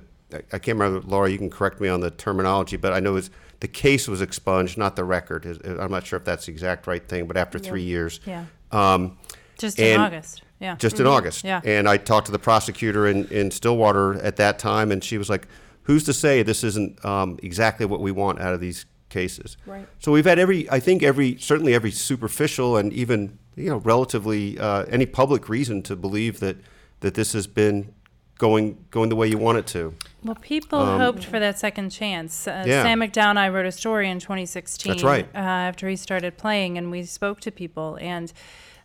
I 0.52 0.58
can't 0.58 0.78
remember, 0.78 1.00
Laura. 1.06 1.30
You 1.30 1.38
can 1.38 1.50
correct 1.50 1.80
me 1.80 1.88
on 1.88 2.00
the 2.00 2.10
terminology, 2.10 2.76
but 2.76 2.92
I 2.92 3.00
know 3.00 3.16
it's, 3.16 3.30
the 3.60 3.68
case 3.68 4.06
was 4.08 4.22
expunged, 4.22 4.78
not 4.78 4.96
the 4.96 5.04
record. 5.04 5.44
I'm 5.64 5.90
not 5.90 6.06
sure 6.06 6.16
if 6.18 6.24
that's 6.24 6.46
the 6.46 6.52
exact 6.52 6.86
right 6.86 7.06
thing, 7.06 7.26
but 7.26 7.36
after 7.36 7.58
three 7.58 7.82
years, 7.82 8.20
Yeah. 8.24 8.44
um, 8.70 9.18
Just 9.60 9.78
in 9.78 10.00
August. 10.00 10.42
Yeah. 10.60 10.76
just 10.76 11.00
in 11.00 11.06
August. 11.06 11.42
Yeah. 11.44 11.60
And 11.64 11.88
I 11.88 11.96
talked 11.96 12.26
to 12.26 12.32
the 12.32 12.38
prosecutor 12.38 13.06
in, 13.06 13.26
in 13.28 13.50
Stillwater 13.50 14.14
at 14.22 14.36
that 14.36 14.58
time, 14.58 14.92
and 14.92 15.02
she 15.02 15.16
was 15.16 15.30
like, 15.30 15.46
"Who's 15.84 16.04
to 16.04 16.12
say 16.12 16.42
this 16.42 16.62
isn't 16.64 17.02
um, 17.04 17.38
exactly 17.42 17.86
what 17.86 18.00
we 18.00 18.12
want 18.12 18.40
out 18.40 18.52
of 18.52 18.60
these 18.60 18.84
cases?" 19.08 19.56
Right. 19.66 19.86
So 20.00 20.12
we've 20.12 20.26
had 20.26 20.38
every, 20.38 20.68
I 20.70 20.78
think 20.80 21.02
every, 21.02 21.38
certainly 21.38 21.74
every 21.74 21.90
superficial 21.90 22.76
and 22.76 22.92
even 22.92 23.38
you 23.56 23.70
know 23.70 23.78
relatively 23.78 24.58
uh, 24.58 24.84
any 24.84 25.06
public 25.06 25.48
reason 25.48 25.82
to 25.84 25.96
believe 25.96 26.40
that 26.40 26.56
that 27.00 27.14
this 27.14 27.32
has 27.32 27.46
been 27.46 27.94
going 28.36 28.84
going 28.90 29.08
the 29.08 29.16
way 29.16 29.28
you 29.28 29.38
want 29.38 29.56
it 29.58 29.66
to. 29.68 29.94
Well, 30.22 30.34
people 30.34 30.84
hoped 30.98 31.24
for 31.24 31.38
that 31.40 31.58
second 31.58 31.88
chance. 31.90 32.46
Uh, 32.46 32.60
Um, 32.64 32.68
Yeah. 32.68 32.82
Sam 32.82 33.00
McDowell 33.00 33.30
and 33.30 33.38
I 33.38 33.48
wrote 33.48 33.66
a 33.66 33.72
story 33.72 34.10
in 34.10 34.18
2016. 34.18 34.92
That's 34.92 35.02
right. 35.02 35.26
Uh, 35.34 35.38
after 35.38 35.88
he 35.88 35.96
started 35.96 36.36
playing, 36.36 36.76
and 36.76 36.90
we 36.90 37.04
spoke 37.04 37.40
to 37.40 37.50
people 37.50 37.96
and 38.00 38.30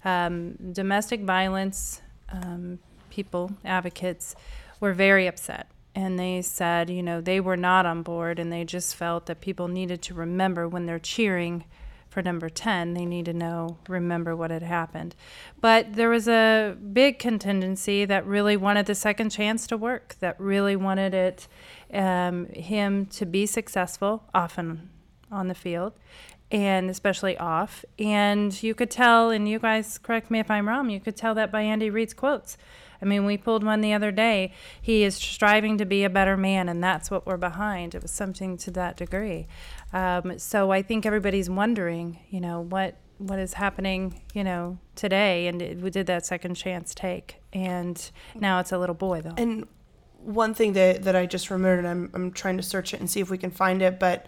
um, 0.06 0.56
domestic 0.72 1.22
violence 1.22 2.02
um, 2.30 2.80
people, 3.10 3.52
advocates, 3.66 4.36
were 4.80 4.94
very 4.94 5.28
upset. 5.28 5.68
And 5.94 6.20
they 6.20 6.42
said, 6.42 6.90
you 6.90 7.02
know, 7.02 7.22
they 7.22 7.40
were 7.40 7.58
not 7.58 7.86
on 7.86 8.04
board, 8.04 8.38
and 8.40 8.52
they 8.52 8.66
just 8.66 8.96
felt 8.96 9.26
that 9.26 9.42
people 9.42 9.68
needed 9.68 10.02
to 10.04 10.14
remember 10.14 10.68
when 10.68 10.86
they're 10.86 11.00
cheering 11.00 11.66
for 12.16 12.22
number 12.22 12.48
10, 12.48 12.94
they 12.94 13.06
need 13.06 13.26
to 13.26 13.34
know, 13.34 13.78
remember 13.90 14.38
what 14.38 14.50
had 14.50 14.64
happened. 14.64 15.14
But 15.60 15.96
there 15.96 16.10
was 16.10 16.30
a 16.30 16.78
big 16.94 17.20
contingency 17.20 18.06
that 18.06 18.26
really 18.26 18.56
wanted 18.56 18.86
the 18.86 18.96
second 18.96 19.32
chance 19.32 19.68
to 19.68 19.76
work, 19.76 20.16
that 20.22 20.40
really 20.40 20.78
wanted 20.78 21.14
it, 21.14 21.50
um, 21.94 22.46
him 22.48 23.06
to 23.08 23.26
be 23.26 23.46
successful, 23.46 24.24
often 24.34 24.90
on 25.30 25.50
the 25.50 25.54
field, 25.54 25.92
and 26.52 26.90
especially 26.90 27.38
off. 27.38 27.84
And 27.98 28.62
you 28.62 28.74
could 28.74 28.92
tell, 28.92 29.30
and 29.30 29.48
you 29.48 29.60
guys 29.60 29.98
correct 29.98 30.30
me 30.30 30.40
if 30.40 30.50
I'm 30.50 30.68
wrong, 30.68 30.90
you 30.90 31.00
could 31.00 31.16
tell 31.16 31.36
that 31.36 31.52
by 31.52 31.62
Andy 31.62 31.90
Reid's 31.90 32.14
quotes. 32.14 32.58
I 33.02 33.06
mean, 33.06 33.26
we 33.26 33.38
pulled 33.38 33.64
one 33.64 33.82
the 33.82 33.94
other 33.94 34.12
day. 34.12 34.54
He 34.82 35.04
is 35.04 35.16
striving 35.16 35.78
to 35.78 35.86
be 35.86 36.04
a 36.04 36.10
better 36.10 36.38
man, 36.38 36.70
and 36.70 36.84
that's 36.84 37.12
what 37.12 37.26
we're 37.26 37.38
behind. 37.38 37.94
It 37.94 38.02
was 38.02 38.12
something 38.12 38.58
to 38.58 38.72
that 38.72 38.98
degree. 38.98 39.48
Um, 39.92 40.40
so 40.40 40.72
I 40.72 40.82
think 40.82 41.06
everybody's 41.06 41.50
wondering, 41.50 42.20
you 42.30 42.40
know, 42.40 42.62
what 42.62 42.98
what 43.18 43.40
is 43.40 43.54
happening, 43.54 44.22
you 44.34 44.44
know, 44.44 44.78
today, 44.96 45.48
and 45.48 45.62
it, 45.62 45.78
we 45.78 45.90
did 45.90 46.06
that 46.08 46.26
second 46.26 46.56
chance 46.56 46.94
take, 46.94 47.38
and 47.54 48.12
now 48.34 48.60
it's 48.60 48.74
a 48.74 48.78
little 48.78 48.96
boy 48.96 49.22
though. 49.22 49.34
And 49.38 49.68
one 50.20 50.54
thing 50.54 50.74
that, 50.74 51.04
that 51.04 51.16
I 51.16 51.26
just 51.26 51.50
remembered, 51.50 51.80
and 51.80 51.88
I'm, 51.88 52.10
I'm 52.14 52.32
trying 52.32 52.58
to 52.58 52.64
search 52.64 52.94
it 52.94 53.00
and 53.00 53.10
see 53.10 53.22
if 53.22 53.30
we 53.30 53.38
can 53.38 53.52
find 53.52 53.82
it, 53.82 54.00
but 54.00 54.28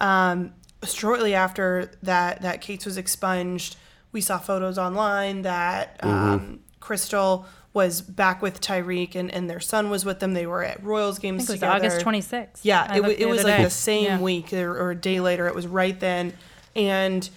um, 0.00 0.52
shortly 0.84 1.34
after 1.34 1.90
that, 2.02 2.42
that 2.42 2.60
case 2.60 2.84
was 2.84 2.96
expunged, 2.96 3.76
we 4.12 4.20
saw 4.20 4.38
photos 4.38 4.78
online 4.78 5.42
that 5.42 5.98
um, 6.02 6.60
Crystal 6.80 7.46
was 7.72 8.00
back 8.00 8.40
with 8.40 8.60
Tyreek 8.60 9.16
and, 9.16 9.28
and 9.32 9.50
their 9.50 9.58
son 9.60 9.90
was 9.90 10.04
with 10.04 10.20
them. 10.20 10.32
They 10.34 10.46
were 10.46 10.62
at 10.62 10.82
Royals 10.84 11.18
I 11.18 11.22
games 11.22 11.46
think 11.46 11.60
it 11.62 11.66
was 11.66 11.72
together. 11.80 11.96
August 11.96 12.30
26th. 12.30 12.60
Yeah, 12.62 12.86
I 12.88 12.98
it, 12.98 13.00
wa- 13.00 13.08
looked 13.08 13.20
it 13.20 13.26
was 13.26 13.42
like 13.44 13.56
day. 13.56 13.64
the 13.64 13.70
same 13.70 14.04
Yeah. 14.04 14.20
week 14.20 14.52
or, 14.52 14.78
or 14.80 14.90
a 14.92 14.94
day 14.96 15.18
later. 15.20 15.46
It 15.48 15.54
was 15.56 15.66
right 15.66 15.98
then, 15.98 16.32
and 16.76 17.28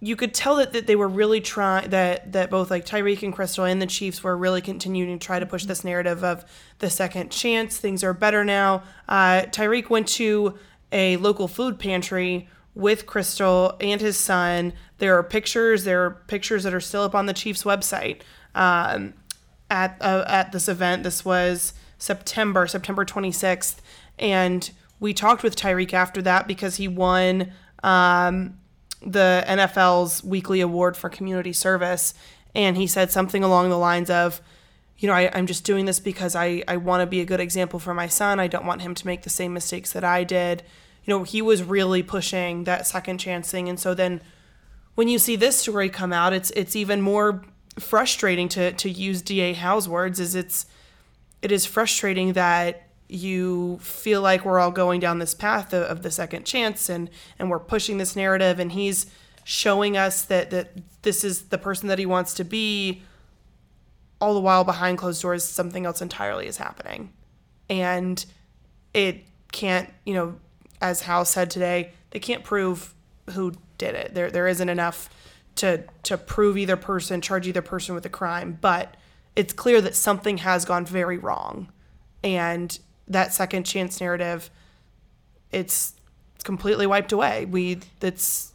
you 0.00 0.16
could 0.16 0.34
tell 0.34 0.56
that, 0.56 0.72
that 0.72 0.88
they 0.88 0.96
were 0.96 1.06
really 1.06 1.40
trying 1.40 1.90
that 1.90 2.32
that 2.32 2.50
both 2.50 2.72
like 2.72 2.84
Tyreek 2.84 3.22
and 3.22 3.32
Crystal 3.32 3.64
and 3.64 3.80
the 3.80 3.86
Chiefs 3.86 4.24
were 4.24 4.36
really 4.36 4.60
continuing 4.60 5.16
to 5.16 5.24
try 5.24 5.38
to 5.38 5.46
push 5.46 5.64
this 5.64 5.84
narrative 5.84 6.24
of 6.24 6.44
the 6.80 6.90
second 6.90 7.30
chance. 7.30 7.76
Things 7.76 8.02
are 8.02 8.12
better 8.12 8.44
now. 8.44 8.82
Uh, 9.08 9.42
Tyreek 9.42 9.88
went 9.90 10.08
to 10.08 10.58
a 10.90 11.16
local 11.18 11.46
food 11.46 11.78
pantry 11.78 12.48
with 12.74 13.06
Crystal 13.06 13.76
and 13.80 14.00
his 14.00 14.16
son. 14.16 14.72
There 14.98 15.16
are 15.18 15.22
pictures. 15.22 15.84
There 15.84 16.04
are 16.04 16.10
pictures 16.26 16.64
that 16.64 16.74
are 16.74 16.80
still 16.80 17.02
up 17.02 17.14
on 17.14 17.26
the 17.26 17.34
Chiefs 17.34 17.64
website. 17.64 18.20
Um, 18.54 19.14
at 19.72 19.96
uh, 20.00 20.24
at 20.28 20.52
this 20.52 20.68
event. 20.68 21.02
This 21.02 21.24
was 21.24 21.72
September, 21.98 22.66
September 22.68 23.04
26th, 23.04 23.76
and 24.18 24.70
we 25.00 25.14
talked 25.14 25.42
with 25.42 25.56
Tyreek 25.56 25.94
after 25.94 26.22
that 26.22 26.46
because 26.46 26.76
he 26.76 26.86
won 26.86 27.52
um, 27.82 28.58
the 29.04 29.42
NFL's 29.48 30.22
weekly 30.22 30.60
award 30.60 30.96
for 30.96 31.08
community 31.08 31.54
service, 31.54 32.12
and 32.54 32.76
he 32.76 32.86
said 32.86 33.10
something 33.10 33.42
along 33.42 33.70
the 33.70 33.78
lines 33.78 34.10
of, 34.10 34.42
you 34.98 35.08
know, 35.08 35.14
I, 35.14 35.30
I'm 35.32 35.46
just 35.46 35.64
doing 35.64 35.86
this 35.86 35.98
because 35.98 36.36
I, 36.36 36.62
I 36.68 36.76
want 36.76 37.00
to 37.00 37.06
be 37.06 37.20
a 37.20 37.24
good 37.24 37.40
example 37.40 37.78
for 37.78 37.94
my 37.94 38.06
son. 38.06 38.38
I 38.38 38.46
don't 38.46 38.66
want 38.66 38.82
him 38.82 38.94
to 38.94 39.06
make 39.06 39.22
the 39.22 39.30
same 39.30 39.54
mistakes 39.54 39.92
that 39.92 40.04
I 40.04 40.22
did. 40.22 40.62
You 41.04 41.14
know, 41.14 41.22
he 41.24 41.42
was 41.42 41.62
really 41.62 42.02
pushing 42.02 42.64
that 42.64 42.86
second 42.86 43.18
chance 43.18 43.50
thing, 43.50 43.68
and 43.68 43.78
so 43.78 43.94
then 43.94 44.20
when 44.94 45.08
you 45.08 45.18
see 45.18 45.36
this 45.36 45.56
story 45.56 45.88
come 45.88 46.12
out, 46.12 46.32
it's 46.32 46.50
it's 46.52 46.76
even 46.76 47.00
more 47.00 47.42
frustrating 47.78 48.48
to 48.50 48.72
to 48.72 48.90
use 48.90 49.22
DA 49.22 49.52
Howe's 49.52 49.88
words. 49.88 50.20
Is 50.20 50.34
it's 50.34 50.66
it 51.40 51.50
is 51.50 51.66
frustrating 51.66 52.34
that 52.34 52.88
you 53.08 53.78
feel 53.82 54.22
like 54.22 54.44
we're 54.44 54.58
all 54.58 54.70
going 54.70 54.98
down 54.98 55.18
this 55.18 55.34
path 55.34 55.74
of, 55.74 55.82
of 55.82 56.02
the 56.02 56.10
second 56.10 56.44
chance 56.44 56.88
and 56.88 57.10
and 57.38 57.50
we're 57.50 57.58
pushing 57.58 57.98
this 57.98 58.16
narrative 58.16 58.58
and 58.58 58.72
he's 58.72 59.06
showing 59.44 59.96
us 59.96 60.22
that 60.22 60.50
that 60.50 60.70
this 61.02 61.22
is 61.22 61.42
the 61.48 61.58
person 61.58 61.88
that 61.88 61.98
he 61.98 62.06
wants 62.06 62.32
to 62.32 62.44
be 62.44 63.02
all 64.18 64.32
the 64.32 64.40
while 64.40 64.64
behind 64.64 64.96
closed 64.96 65.20
doors 65.20 65.44
something 65.44 65.84
else 65.84 66.00
entirely 66.00 66.46
is 66.46 66.56
happening 66.56 67.12
and 67.68 68.24
it 68.94 69.24
can't 69.50 69.92
you 70.06 70.14
know 70.14 70.34
as 70.82 71.02
Howe 71.02 71.22
said 71.22 71.50
today 71.50 71.92
they 72.10 72.18
can't 72.18 72.44
prove 72.44 72.94
who 73.30 73.54
did 73.78 73.94
it. 73.94 74.14
There 74.14 74.30
there 74.30 74.46
isn't 74.46 74.68
enough 74.68 75.08
to 75.56 75.84
to 76.02 76.18
prove 76.18 76.58
either 76.58 76.76
person 76.76 77.20
charge 77.20 77.46
either 77.46 77.62
person 77.62 77.94
with 77.94 78.04
a 78.04 78.10
crime 78.10 78.58
but 78.60 78.96
it's 79.34 79.54
clear 79.54 79.80
that 79.80 79.94
something 79.94 80.38
has 80.38 80.66
gone 80.66 80.84
very 80.84 81.16
wrong. 81.16 81.72
And 82.22 82.78
that 83.08 83.32
second 83.32 83.64
chance 83.64 84.00
narrative 84.00 84.50
it's 85.50 85.94
it's 86.34 86.44
completely 86.44 86.86
wiped 86.86 87.12
away. 87.12 87.44
We 87.44 87.80
that's 88.00 88.52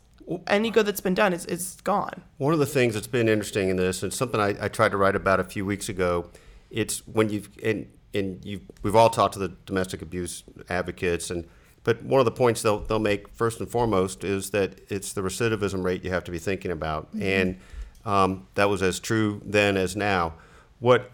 any 0.48 0.70
good 0.72 0.86
that's 0.86 1.02
been 1.02 1.14
done 1.14 1.34
is 1.34 1.46
is 1.46 1.78
gone. 1.84 2.24
One 2.38 2.54
of 2.54 2.60
the 2.60 2.66
things 2.66 2.94
that's 2.94 3.08
been 3.08 3.30
interesting 3.30 3.70
in 3.70 3.78
this, 3.78 4.04
and 4.04 4.14
something 4.14 4.40
I, 4.40 4.56
I 4.60 4.68
tried 4.68 4.92
to 4.92 4.98
write 4.98 5.16
about 5.16 5.40
a 5.40 5.44
few 5.44 5.66
weeks 5.66 5.88
ago, 5.88 6.30
it's 6.70 7.08
when 7.08 7.30
you've 7.30 7.50
and 7.64 7.88
and 8.14 8.44
you 8.44 8.62
we've 8.82 8.96
all 8.96 9.10
talked 9.10 9.34
to 9.34 9.40
the 9.40 9.50
domestic 9.66 10.02
abuse 10.02 10.44
advocates, 10.70 11.30
and 11.30 11.48
but 11.88 12.04
one 12.04 12.20
of 12.20 12.26
the 12.26 12.32
points 12.32 12.64
they'll 12.64 12.80
they'll 12.80 13.00
make 13.00 13.30
first 13.30 13.62
and 13.62 13.72
foremost 13.72 14.26
is 14.26 14.50
that 14.50 14.82
it's 14.90 15.14
the 15.14 15.22
recidivism 15.22 15.86
rate 15.86 16.04
you 16.04 16.12
have 16.12 16.26
to 16.26 16.32
be 16.32 16.38
thinking 16.38 16.70
about, 16.70 17.08
and 17.18 17.58
um, 18.04 18.46
that 18.56 18.70
was 18.70 18.82
as 18.82 19.00
true 19.00 19.42
then 19.46 19.78
as 19.78 19.96
now. 19.96 20.34
What 20.80 21.10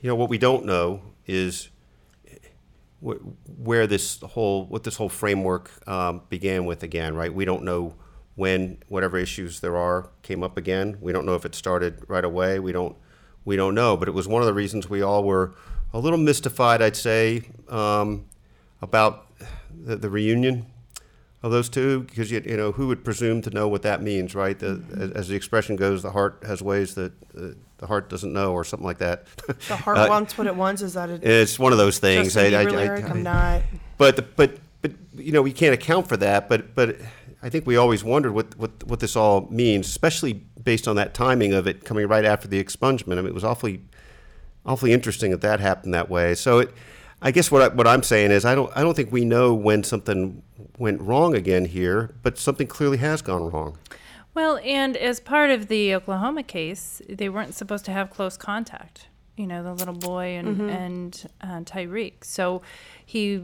you 0.00 0.08
know, 0.08 0.14
what 0.14 0.30
we 0.30 0.38
don't 0.38 0.64
know 0.64 1.02
is 1.26 1.68
wh- 3.06 3.20
where 3.58 3.86
this 3.86 4.18
whole 4.22 4.64
what 4.64 4.82
this 4.84 4.96
whole 4.96 5.10
framework 5.10 5.70
um, 5.86 6.22
began 6.30 6.64
with 6.64 6.82
again, 6.82 7.14
right? 7.14 7.32
We 7.32 7.44
don't 7.44 7.62
know 7.62 7.94
when 8.34 8.78
whatever 8.88 9.18
issues 9.18 9.60
there 9.60 9.76
are 9.76 10.08
came 10.22 10.42
up 10.42 10.56
again. 10.56 10.96
We 11.02 11.12
don't 11.12 11.26
know 11.26 11.34
if 11.34 11.44
it 11.44 11.54
started 11.54 12.02
right 12.08 12.24
away. 12.24 12.58
We 12.60 12.72
don't 12.72 12.96
we 13.44 13.56
don't 13.56 13.74
know, 13.74 13.94
but 13.94 14.08
it 14.08 14.12
was 14.12 14.26
one 14.26 14.40
of 14.40 14.46
the 14.46 14.54
reasons 14.54 14.88
we 14.88 15.02
all 15.02 15.22
were 15.22 15.54
a 15.92 15.98
little 15.98 16.18
mystified, 16.18 16.80
I'd 16.80 16.96
say, 16.96 17.42
um, 17.68 18.24
about 18.80 19.23
the, 19.84 19.96
the 19.96 20.10
reunion 20.10 20.66
of 21.42 21.50
those 21.52 21.68
two, 21.68 22.00
because 22.04 22.30
you, 22.30 22.42
you 22.44 22.56
know 22.56 22.72
who 22.72 22.86
would 22.88 23.04
presume 23.04 23.42
to 23.42 23.50
know 23.50 23.68
what 23.68 23.82
that 23.82 24.02
means, 24.02 24.34
right? 24.34 24.58
The, 24.58 24.82
as, 24.98 25.10
as 25.10 25.28
the 25.28 25.36
expression 25.36 25.76
goes, 25.76 26.02
the 26.02 26.10
heart 26.10 26.42
has 26.46 26.62
ways 26.62 26.94
that 26.94 27.12
uh, 27.36 27.48
the 27.78 27.86
heart 27.86 28.08
doesn't 28.08 28.32
know, 28.32 28.52
or 28.52 28.64
something 28.64 28.86
like 28.86 28.98
that. 28.98 29.26
the 29.68 29.76
heart 29.76 29.98
Uh, 29.98 30.06
wants 30.08 30.38
what 30.38 30.46
it 30.46 30.56
wants 30.56 30.80
is 30.82 30.94
that 30.94 31.10
it 31.10 31.22
It's 31.22 31.58
one 31.58 31.72
of 31.72 31.78
those 31.78 31.98
things. 31.98 32.36
I- 32.36 32.46
I- 32.46 32.50
Bieber 32.50 32.72
I- 32.72 32.76
lyric, 32.76 33.04
I- 33.04 33.08
I'm 33.08 33.22
not 33.22 33.62
but 33.98 34.16
the, 34.16 34.22
but 34.22 34.56
but 34.82 34.92
you 35.16 35.32
know 35.32 35.42
we 35.42 35.52
can't 35.52 35.74
account 35.74 36.08
for 36.08 36.16
that. 36.16 36.48
But 36.48 36.74
but 36.74 36.96
I 37.42 37.50
think 37.50 37.66
we 37.66 37.76
always 37.76 38.02
wondered 38.02 38.32
what 38.32 38.56
what 38.56 38.82
what 38.84 39.00
this 39.00 39.14
all 39.14 39.46
means, 39.50 39.86
especially 39.86 40.32
based 40.62 40.88
on 40.88 40.96
that 40.96 41.12
timing 41.12 41.52
of 41.52 41.66
it 41.66 41.84
coming 41.84 42.08
right 42.08 42.24
after 42.24 42.48
the 42.48 42.62
expungement. 42.64 43.12
I 43.12 43.16
mean, 43.16 43.26
it 43.26 43.34
was 43.34 43.44
awfully 43.44 43.82
awfully 44.64 44.92
interesting 44.94 45.30
that 45.30 45.42
that 45.42 45.60
happened 45.60 45.92
that 45.92 46.08
way. 46.08 46.34
So 46.34 46.60
it, 46.60 46.72
I 47.26 47.30
guess 47.30 47.50
what 47.50 47.62
I, 47.62 47.68
what 47.74 47.86
I'm 47.86 48.02
saying 48.02 48.30
is 48.30 48.44
I 48.44 48.54
don't 48.54 48.70
I 48.76 48.82
don't 48.82 48.94
think 48.94 49.10
we 49.10 49.24
know 49.24 49.54
when 49.54 49.82
something 49.82 50.42
went 50.78 51.00
wrong 51.00 51.34
again 51.34 51.64
here, 51.64 52.14
but 52.22 52.38
something 52.38 52.66
clearly 52.66 52.98
has 52.98 53.22
gone 53.22 53.50
wrong. 53.50 53.78
Well, 54.34 54.58
and 54.64 54.96
as 54.96 55.20
part 55.20 55.50
of 55.50 55.68
the 55.68 55.94
Oklahoma 55.94 56.42
case, 56.42 57.00
they 57.08 57.28
weren't 57.28 57.54
supposed 57.54 57.84
to 57.86 57.92
have 57.92 58.10
close 58.10 58.36
contact. 58.36 59.06
You 59.36 59.46
know, 59.46 59.62
the 59.62 59.72
little 59.74 59.94
boy 59.94 60.36
and 60.36 60.70
and 60.70 61.26
uh, 61.40 61.60
Tyreek. 61.60 62.24
So 62.24 62.60
he, 63.06 63.42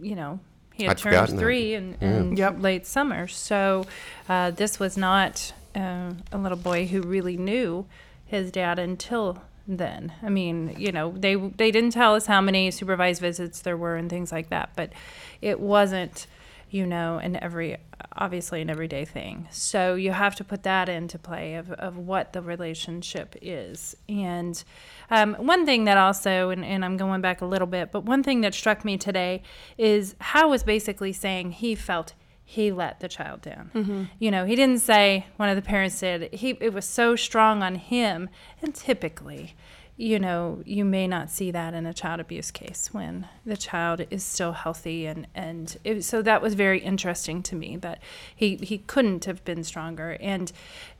you 0.00 0.14
know, 0.16 0.40
he 0.72 0.84
had 0.84 0.92
I'd 0.92 0.98
turned 0.98 1.14
forgotten 1.14 1.36
that. 1.36 1.42
three 1.42 1.74
in, 1.74 1.94
in 2.00 2.36
Yep. 2.36 2.56
late 2.60 2.86
summer. 2.86 3.28
So 3.28 3.86
uh, 4.28 4.50
this 4.52 4.80
was 4.80 4.96
not 4.96 5.52
uh, 5.76 6.14
a 6.32 6.38
little 6.38 6.58
boy 6.58 6.86
who 6.86 7.02
really 7.02 7.36
knew 7.36 7.86
his 8.24 8.50
dad 8.50 8.78
until 8.78 9.42
then. 9.66 10.12
I 10.22 10.28
mean, 10.28 10.74
you 10.78 10.92
know, 10.92 11.14
they 11.16 11.36
they 11.36 11.70
didn't 11.70 11.90
tell 11.90 12.14
us 12.14 12.26
how 12.26 12.40
many 12.40 12.70
supervised 12.70 13.20
visits 13.20 13.62
there 13.62 13.76
were 13.76 13.96
and 13.96 14.10
things 14.10 14.30
like 14.32 14.50
that, 14.50 14.70
but 14.76 14.92
it 15.40 15.60
wasn't, 15.60 16.26
you 16.70 16.86
know, 16.86 17.18
an 17.18 17.42
every 17.42 17.78
obviously 18.16 18.60
an 18.60 18.70
everyday 18.70 19.04
thing. 19.04 19.48
So 19.50 19.94
you 19.94 20.12
have 20.12 20.34
to 20.36 20.44
put 20.44 20.62
that 20.62 20.88
into 20.88 21.18
play 21.18 21.54
of, 21.54 21.72
of 21.72 21.96
what 21.96 22.32
the 22.32 22.42
relationship 22.42 23.34
is. 23.42 23.96
And 24.08 24.62
um, 25.10 25.34
one 25.34 25.66
thing 25.66 25.84
that 25.84 25.98
also, 25.98 26.50
and, 26.50 26.64
and 26.64 26.84
I'm 26.84 26.96
going 26.96 27.20
back 27.20 27.40
a 27.40 27.46
little 27.46 27.66
bit, 27.66 27.90
but 27.90 28.04
one 28.04 28.22
thing 28.22 28.40
that 28.42 28.54
struck 28.54 28.84
me 28.84 28.96
today 28.96 29.42
is 29.78 30.14
Howe 30.20 30.48
was 30.48 30.62
basically 30.62 31.12
saying 31.12 31.52
he 31.52 31.74
felt 31.74 32.14
he 32.44 32.70
let 32.70 33.00
the 33.00 33.08
child 33.08 33.40
down. 33.40 33.70
You 34.18 34.30
know, 34.30 34.44
he 34.44 34.54
didn't 34.54 34.82
say, 34.82 35.26
one 35.36 35.48
of 35.48 35.56
the 35.56 35.62
parents 35.62 35.96
said, 35.96 36.32
he, 36.32 36.50
it 36.60 36.72
was 36.72 36.84
so 36.84 37.16
strong 37.16 37.62
on 37.62 37.76
him. 37.76 38.28
And 38.60 38.74
typically, 38.74 39.54
you 39.96 40.18
know, 40.18 40.60
you 40.66 40.84
may 40.84 41.06
not 41.06 41.30
see 41.30 41.50
that 41.52 41.72
in 41.72 41.86
a 41.86 41.94
child 41.94 42.20
abuse 42.20 42.50
case 42.50 42.92
when 42.92 43.28
the 43.46 43.56
child 43.56 44.04
is 44.10 44.22
still 44.22 44.52
healthy. 44.52 45.06
And, 45.06 45.26
and 45.34 45.76
it, 45.84 46.04
so 46.04 46.20
that 46.22 46.42
was 46.42 46.54
very 46.54 46.80
interesting 46.80 47.42
to 47.44 47.56
me 47.56 47.76
that 47.78 48.02
he, 48.36 48.56
he 48.56 48.78
couldn't 48.78 49.24
have 49.24 49.44
been 49.44 49.64
stronger. 49.64 50.18
And, 50.20 50.52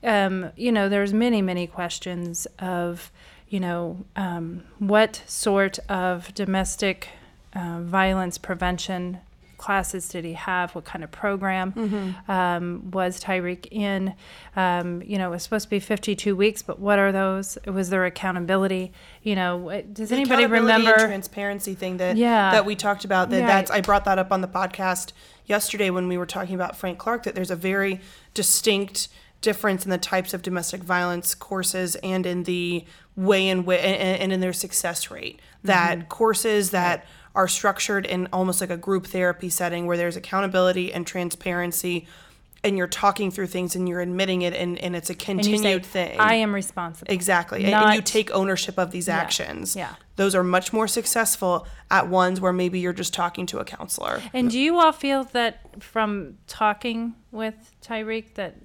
um, 0.03 0.51
you 0.55 0.71
know, 0.71 0.89
there's 0.89 1.13
many, 1.13 1.41
many 1.41 1.67
questions 1.67 2.47
of, 2.57 3.11
you 3.49 3.59
know, 3.59 4.03
um, 4.15 4.63
what 4.79 5.21
sort 5.27 5.77
of 5.89 6.33
domestic 6.33 7.09
uh, 7.53 7.81
violence 7.81 8.37
prevention 8.37 9.19
classes 9.57 10.07
did 10.09 10.25
he 10.25 10.33
have? 10.33 10.73
What 10.75 10.85
kind 10.85 11.03
of 11.03 11.11
program 11.11 12.15
um, 12.27 12.91
was 12.91 13.19
Tyreek 13.21 13.67
in? 13.71 14.13
Um, 14.55 15.01
you 15.03 15.17
know, 15.17 15.27
it 15.27 15.31
was 15.31 15.43
supposed 15.43 15.65
to 15.65 15.69
be 15.69 15.79
52 15.79 16.35
weeks, 16.35 16.61
but 16.61 16.79
what 16.79 16.99
are 16.99 17.11
those? 17.11 17.57
Was 17.65 17.89
there 17.89 18.05
accountability? 18.05 18.91
You 19.23 19.35
know, 19.35 19.81
does 19.93 20.09
The 20.09 20.15
anybody 20.15 20.45
remember? 20.45 20.93
transparency 20.95 21.73
thing 21.75 21.97
that 21.97 22.17
Yeah. 22.17 22.51
that 22.51 22.65
we 22.65 22.75
talked 22.75 23.05
about 23.05 23.29
that 23.29 23.39
Right. 23.41 23.47
that's 23.47 23.71
I 23.71 23.81
brought 23.81 24.05
that 24.05 24.19
up 24.19 24.31
on 24.31 24.41
the 24.41 24.47
podcast 24.47 25.11
yesterday 25.45 25.89
when 25.89 26.07
we 26.07 26.17
were 26.17 26.25
talking 26.25 26.55
about 26.55 26.75
Frank 26.75 26.97
Clark 26.97 27.23
that 27.23 27.35
there's 27.35 27.51
a 27.51 27.55
very 27.55 28.01
distinct 28.33 29.07
difference 29.41 29.85
in 29.85 29.91
the 29.91 29.97
types 29.97 30.33
of 30.33 30.41
domestic 30.41 30.81
violence 30.83 31.35
courses 31.35 31.95
and 31.97 32.25
in 32.25 32.43
the 32.43 32.83
way 33.15 33.47
in 33.47 33.63
which 33.63 33.79
and, 33.79 34.21
and 34.21 34.33
in 34.33 34.39
their 34.39 34.53
success 34.53 35.11
rate 35.11 35.39
that 35.63 35.99
Mm-hmm. 35.99 36.07
courses 36.07 36.71
that 36.71 37.05
are 37.35 37.47
structured 37.47 38.05
in 38.05 38.27
almost 38.31 38.61
like 38.61 38.69
a 38.69 38.77
group 38.77 39.05
therapy 39.07 39.49
setting 39.49 39.85
where 39.85 39.97
there's 39.97 40.15
accountability 40.15 40.93
and 40.93 41.05
transparency 41.05 42.07
and 42.63 42.77
you're 42.79 42.87
talking 42.87 43.29
through 43.29 43.45
things 43.45 43.75
and 43.75 43.87
you're 43.87 44.01
admitting 44.01 44.41
it 44.41 44.53
and, 44.55 44.79
and 44.79 44.95
it's 44.95 45.11
a 45.11 45.13
you 45.13 45.19
say, 45.19 45.25
continued 45.25 45.85
thing 45.85 46.19
I 46.19 46.35
am 46.35 46.55
responsible. 46.55 47.11
Exactly. 47.13 47.63
And- 47.65 47.73
and 47.75 47.93
you 47.95 48.01
take 48.01 48.31
ownership 48.31 48.79
of 48.79 48.89
these 48.89 49.07
actions. 49.07 49.75
yeah. 49.75 49.95
Those 50.15 50.33
are 50.33 50.43
much 50.43 50.73
more 50.73 50.87
successful 50.87 51.67
at 51.91 52.07
ones 52.09 52.41
where 52.41 52.53
maybe 52.53 52.79
you're 52.79 52.93
just 52.93 53.13
talking 53.13 53.45
to 53.47 53.59
a 53.59 53.65
counselor. 53.65 54.21
And 54.33 54.49
do 54.49 54.57
you 54.57 54.79
all 54.79 54.93
feel 54.93 55.25
that 55.25 55.83
from 55.83 56.37
talking 56.47 57.15
with 57.31 57.75
Tyreek 57.83 58.33
that 58.35 58.55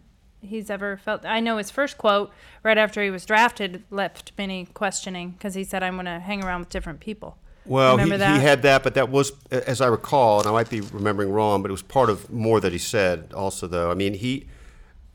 he's 0.40 0.70
ever 0.70 0.96
felt? 0.96 1.26
I 1.26 1.40
know 1.40 1.58
his 1.58 1.70
first 1.70 1.98
quote 1.98 2.32
right 2.62 2.78
after 2.78 3.02
he 3.02 3.10
was 3.10 3.26
drafted 3.26 3.82
left 3.90 4.32
many 4.38 4.66
questioning 4.72 5.32
because 5.32 5.54
he 5.54 5.64
said, 5.64 5.82
"I'm 5.82 5.94
going 5.94 6.06
to 6.06 6.20
hang 6.20 6.44
around 6.44 6.60
with 6.60 6.68
different 6.70 7.00
people." 7.00 7.36
Well, 7.66 7.98
he, 7.98 8.10
he 8.10 8.18
had 8.18 8.62
that, 8.62 8.82
but 8.82 8.94
that 8.94 9.10
was, 9.10 9.32
as 9.50 9.80
I 9.80 9.86
recall, 9.86 10.40
and 10.40 10.48
I 10.48 10.52
might 10.52 10.70
be 10.70 10.80
remembering 10.80 11.30
wrong, 11.30 11.62
but 11.62 11.68
it 11.70 11.72
was 11.72 11.82
part 11.82 12.08
of 12.10 12.30
more 12.30 12.58
that 12.60 12.72
he 12.72 12.78
said 12.78 13.32
also, 13.34 13.66
though. 13.66 13.90
I 13.90 13.94
mean, 13.94 14.14
he, 14.14 14.46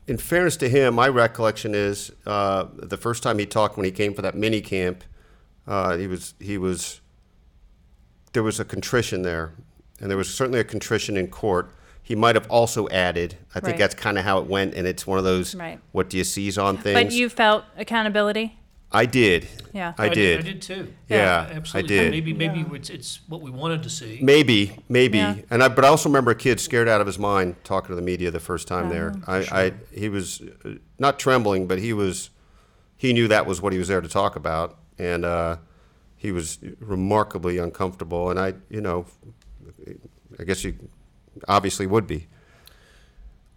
in 0.06 0.16
fairness 0.16 0.56
to 0.58 0.68
him, 0.68 0.94
my 0.94 1.08
recollection 1.08 1.74
is 1.74 2.12
uh, 2.24 2.66
the 2.74 2.96
first 2.96 3.22
time 3.22 3.38
he 3.38 3.46
talked 3.46 3.76
when 3.76 3.84
he 3.84 3.90
came 3.90 4.14
for 4.14 4.22
that 4.22 4.34
mini 4.36 4.60
camp, 4.60 5.02
uh, 5.66 5.96
he 5.96 6.06
was, 6.06 6.34
he 6.38 6.56
was, 6.56 7.00
there 8.32 8.42
was 8.44 8.60
a 8.60 8.64
contrition 8.64 9.22
there, 9.22 9.52
and 10.00 10.08
there 10.08 10.16
was 10.18 10.32
certainly 10.32 10.60
a 10.60 10.64
contrition 10.64 11.16
in 11.16 11.26
court. 11.28 11.70
He 12.02 12.14
might 12.14 12.36
have 12.36 12.48
also 12.48 12.88
added, 12.90 13.36
I 13.50 13.60
think 13.60 13.72
Right. 13.72 13.78
that's 13.78 13.94
kind 13.96 14.16
of 14.16 14.24
how 14.24 14.38
it 14.38 14.46
went, 14.46 14.74
and 14.74 14.86
it's 14.86 15.06
one 15.06 15.18
of 15.18 15.24
those, 15.24 15.56
Right. 15.56 15.80
what 15.90 16.08
do 16.08 16.16
you 16.16 16.22
seize 16.24 16.56
on 16.56 16.78
things? 16.78 16.94
But 16.94 17.12
you 17.12 17.28
felt 17.28 17.64
accountability. 17.76 18.56
I 18.92 19.04
did. 19.04 19.48
Yeah. 19.72 19.94
I 19.98 20.08
did. 20.08 20.38
I 20.38 20.42
did 20.42 20.62
too. 20.62 20.94
Yeah, 21.08 21.48
I 21.50 21.54
absolutely. 21.54 21.96
did. 21.96 22.10
Maybe 22.12 22.32
maybe 22.32 22.64
it's, 22.72 22.88
it's 22.88 23.20
what 23.28 23.42
we 23.42 23.50
wanted 23.50 23.82
to 23.82 23.90
see. 23.90 24.20
Maybe, 24.22 24.78
maybe, 24.88 25.18
Yeah. 25.18 25.36
and 25.50 25.62
I. 25.62 25.68
But 25.68 25.84
I 25.84 25.88
also 25.88 26.08
remember 26.08 26.30
a 26.30 26.36
kid 26.36 26.60
scared 26.60 26.88
out 26.88 27.00
of 27.00 27.06
his 27.06 27.18
mind 27.18 27.56
talking 27.64 27.88
to 27.88 27.94
the 27.96 28.02
media 28.02 28.30
the 28.30 28.40
first 28.40 28.68
time 28.68 28.88
there. 28.88 29.12
Oh. 29.26 29.32
I, 29.32 29.64
I, 29.64 29.72
he 29.92 30.08
was 30.08 30.40
uh, 30.64 30.74
not 30.98 31.18
trembling, 31.18 31.66
but 31.66 31.78
he 31.78 31.92
was. 31.92 32.30
He 32.96 33.12
knew 33.12 33.28
that 33.28 33.44
was 33.44 33.60
what 33.60 33.72
he 33.72 33.78
was 33.78 33.88
there 33.88 34.00
to 34.00 34.08
talk 34.08 34.36
about, 34.36 34.78
and 34.98 35.24
uh, 35.24 35.56
he 36.16 36.32
was 36.32 36.58
remarkably 36.80 37.58
uncomfortable. 37.58 38.30
And 38.30 38.38
I, 38.38 38.54
you 38.70 38.80
know, 38.80 39.04
I 40.38 40.44
guess 40.44 40.64
you 40.64 40.74
obviously 41.48 41.86
would 41.86 42.06
be. 42.06 42.28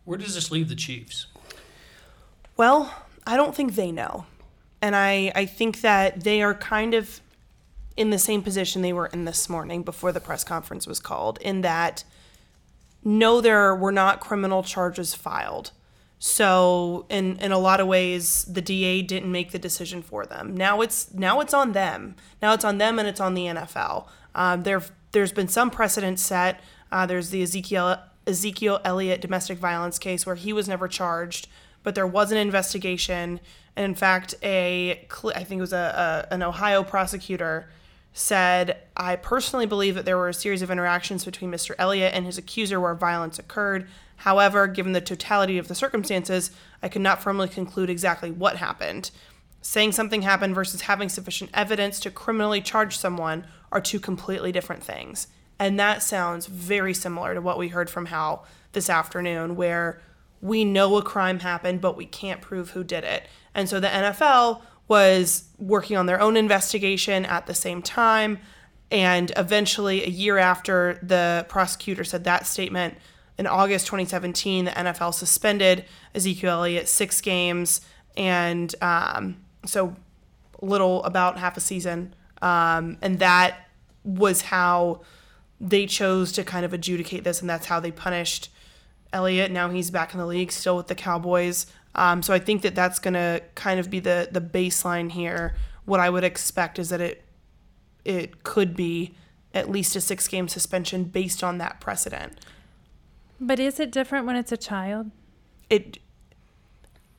Where 0.04 0.18
does 0.18 0.34
this 0.34 0.50
leave 0.52 0.70
the 0.70 0.76
Chiefs? 0.76 1.28
Well, 2.58 2.94
I 3.26 3.38
don't 3.38 3.56
think 3.56 3.76
they 3.76 3.92
know. 3.92 4.26
And 4.82 4.96
I, 4.96 5.32
I 5.36 5.46
think 5.46 5.82
that 5.82 6.24
they 6.24 6.42
are 6.42 6.54
kind 6.54 6.94
of 6.94 7.22
in 7.98 8.12
the 8.12 8.20
same 8.20 8.42
position 8.42 8.82
they 8.82 8.94
were 8.94 9.08
in 9.08 9.26
this 9.26 9.50
morning 9.50 9.84
before 9.84 10.12
the 10.12 10.22
press 10.22 10.44
conference 10.44 10.88
was 10.88 11.00
called, 11.00 11.38
in 11.42 11.62
that 11.62 12.04
no, 13.04 13.42
there 13.42 13.76
were 13.76 13.92
not 13.92 14.20
criminal 14.20 14.64
charges 14.64 15.14
filed. 15.14 15.72
So 16.20 17.06
in 17.10 17.38
in 17.38 17.54
a 17.54 17.58
lot 17.58 17.80
of 17.80 17.88
ways, 17.88 18.44
the 18.44 18.62
DA 18.62 19.02
didn't 19.02 19.32
make 19.32 19.52
the 19.52 19.60
decision 19.60 20.02
for 20.02 20.26
them. 20.26 20.56
Now 20.56 20.82
it's 20.82 21.14
now 21.14 21.40
it's 21.40 21.54
on 21.54 21.72
them. 21.72 22.16
Now 22.42 22.54
it's 22.54 22.66
on 22.66 22.78
them 22.78 23.00
and 23.00 23.08
it's 23.08 23.22
on 23.22 23.34
the 23.34 23.46
NFL. 23.46 24.08
Um, 24.36 24.64
there 24.64 24.84
there's 25.14 25.32
been 25.32 25.48
some 25.48 25.72
precedent 25.72 26.20
set. 26.20 26.60
Uh, 26.92 27.06
there's 27.06 27.30
the 27.30 27.42
Ezekiel 27.42 27.98
Ezekiel 28.28 28.82
Elliott 28.84 29.22
domestic 29.22 29.58
violence 29.58 29.98
case 29.98 30.26
where 30.26 30.36
he 30.36 30.52
was 30.52 30.68
never 30.68 30.90
charged, 30.90 31.48
but 31.84 31.96
there 31.96 32.08
was 32.08 32.32
an 32.32 32.38
investigation. 32.38 33.40
And 33.76 33.86
in 33.86 33.96
fact, 33.96 34.36
a 34.44 35.08
I 35.36 35.44
think 35.44 35.60
it 35.60 35.62
was 35.62 35.74
a, 35.74 36.28
a 36.30 36.34
an 36.34 36.44
Ohio 36.44 36.84
prosecutor 36.84 37.70
said, 38.14 38.78
I 38.98 39.16
personally 39.16 39.66
believe 39.66 39.96
that 39.96 40.06
there 40.06 40.18
were 40.18 40.30
a 40.30 40.34
series 40.34 40.62
of 40.62 40.72
interactions 40.72 41.26
between 41.26 41.52
Mr. 41.52 41.76
Elliott 41.78 42.14
and 42.14 42.26
his 42.26 42.38
accuser 42.38 42.80
where 42.80 42.96
violence 42.96 43.40
occurred. 43.40 43.88
However, 44.18 44.68
given 44.68 44.92
the 44.92 45.02
totality 45.02 45.58
of 45.58 45.68
the 45.68 45.76
circumstances, 45.76 46.52
I 46.84 46.90
could 46.90 47.02
not 47.02 47.22
firmly 47.22 47.48
conclude 47.48 47.90
exactly 47.90 48.32
what 48.32 48.58
happened. 48.58 49.12
Saying 49.62 49.92
something 49.94 50.24
happened 50.24 50.56
versus 50.56 50.82
having 50.82 51.10
sufficient 51.10 51.52
evidence 51.54 52.00
to 52.02 52.12
criminally 52.12 52.62
charge 52.62 52.98
someone 52.98 53.46
are 53.72 53.82
two 53.82 54.00
completely 54.00 54.52
different 54.52 54.84
things. 54.84 55.28
And 55.58 55.80
that 55.80 56.02
sounds 56.02 56.48
very 56.48 56.94
similar 56.94 57.34
to 57.34 57.42
what 57.42 57.58
we 57.58 57.68
heard 57.70 57.90
from 57.90 58.08
Howe 58.08 58.44
this 58.72 58.90
afternoon, 58.90 59.56
where 59.56 60.02
we 60.42 60.66
know 60.66 60.98
a 60.98 61.04
crime 61.04 61.40
happened, 61.40 61.82
but 61.82 61.98
we 61.98 62.06
can't 62.06 62.42
prove 62.42 62.72
who 62.72 62.84
did 62.84 63.04
it. 63.04 63.28
And 63.54 63.68
so 63.68 63.80
the 63.80 63.88
NFL 63.88 64.62
was 64.88 65.46
working 65.58 65.98
on 65.98 66.06
their 66.06 66.20
own 66.20 66.38
investigation 66.38 67.26
at 67.26 67.46
the 67.46 67.54
same 67.54 67.82
time. 67.82 68.40
And 68.92 69.32
eventually, 69.38 70.04
a 70.04 70.10
year 70.10 70.38
after 70.38 71.00
the 71.04 71.46
prosecutor 71.48 72.04
said 72.04 72.24
that 72.24 72.48
statement, 72.48 72.96
in 73.38 73.48
August 73.48 73.86
2017, 73.86 74.66
the 74.66 74.72
NFL 74.72 75.14
suspended 75.14 75.86
Ezekiel 76.14 76.52
Elliott 76.52 76.90
six 76.90 77.22
games 77.22 77.82
and 78.18 78.76
um, 78.82 79.38
so 79.66 79.96
a 80.62 80.66
little 80.66 81.04
about 81.04 81.38
half 81.38 81.56
a 81.56 81.62
season. 81.62 82.14
Um, 82.42 82.98
and 83.02 83.20
that 83.20 83.70
was 84.04 84.42
how 84.42 85.02
they 85.62 85.86
chose 85.86 86.32
to 86.34 86.44
kind 86.44 86.66
of 86.66 86.74
adjudicate 86.74 87.24
this, 87.24 87.42
and 87.42 87.50
that's 87.50 87.68
how 87.68 87.80
they 87.80 87.92
punished 87.92 88.50
Elliott. 89.14 89.52
Now 89.52 89.70
he's 89.70 89.92
back 89.92 90.14
in 90.14 90.20
the 90.20 90.26
league, 90.26 90.52
still 90.52 90.78
with 90.78 90.88
the 90.88 90.96
Cowboys. 90.96 91.66
Um, 91.96 92.22
so 92.22 92.34
I 92.34 92.40
think 92.40 92.62
that 92.62 92.76
that's 92.76 93.00
going 93.00 93.16
to 93.16 93.42
kind 93.56 93.80
of 93.80 93.90
be 93.90 94.00
the 94.00 94.30
the 94.32 94.42
baseline 94.42 95.12
here. 95.12 95.56
What 95.86 96.00
I 96.00 96.10
would 96.10 96.24
expect 96.24 96.80
is 96.80 96.90
that 96.90 97.02
it 97.02 97.26
it 98.06 98.44
could 98.44 98.76
be 98.76 99.16
at 99.54 99.70
least 99.70 99.96
a 99.96 100.02
six 100.02 100.28
game 100.28 100.48
suspension 100.48 101.06
based 101.06 101.44
on 101.44 101.58
that 101.58 101.80
precedent. 101.80 102.40
But 103.40 103.60
is 103.60 103.80
it 103.80 103.92
different 103.92 104.26
when 104.26 104.36
it's 104.36 104.52
a 104.52 104.58
child? 104.58 105.12
It 105.70 105.98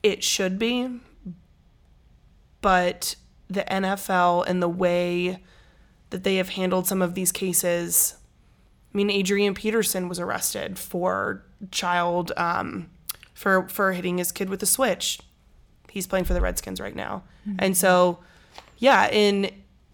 it 0.02 0.22
should 0.22 0.58
be, 0.58 1.00
but 2.60 3.16
the 3.48 3.64
NFL 3.64 4.46
and 4.46 4.62
the 4.62 4.68
way 4.68 5.42
that 6.10 6.24
they 6.24 6.36
have 6.36 6.50
handled 6.50 6.86
some 6.86 7.02
of 7.02 7.14
these 7.14 7.32
cases 7.32 8.16
I 8.92 8.96
mean, 8.96 9.10
Adrian 9.10 9.54
Peterson 9.54 10.08
was 10.08 10.18
arrested 10.18 10.78
for 10.78 11.44
child 11.70 12.32
um, 12.36 12.88
for 13.34 13.68
for 13.68 13.92
hitting 13.92 14.18
his 14.18 14.32
kid 14.32 14.48
with 14.48 14.62
a 14.62 14.66
switch. 14.66 15.20
He's 15.90 16.06
playing 16.06 16.24
for 16.24 16.34
the 16.34 16.40
Redskins 16.40 16.80
right 16.80 16.94
now, 16.96 17.22
mm-hmm. 17.48 17.56
and 17.58 17.76
so 17.76 18.18
yeah, 18.78 19.08
in 19.10 19.50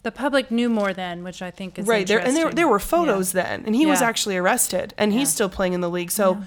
The 0.06 0.12
public 0.12 0.52
knew 0.52 0.68
more 0.68 0.92
then, 0.92 1.24
which 1.24 1.42
I 1.42 1.50
think 1.50 1.80
is 1.80 1.86
right 1.88 2.06
there, 2.06 2.20
and 2.20 2.36
there 2.36 2.52
there 2.52 2.68
were 2.68 2.78
photos 2.78 3.34
Yeah. 3.34 3.42
then, 3.42 3.64
and 3.66 3.74
he 3.74 3.86
was 3.86 4.00
actually 4.00 4.36
arrested, 4.36 4.94
and 4.96 5.12
he's 5.12 5.32
still 5.32 5.48
playing 5.48 5.72
in 5.72 5.80
the 5.80 5.90
league. 5.90 6.12
So 6.12 6.44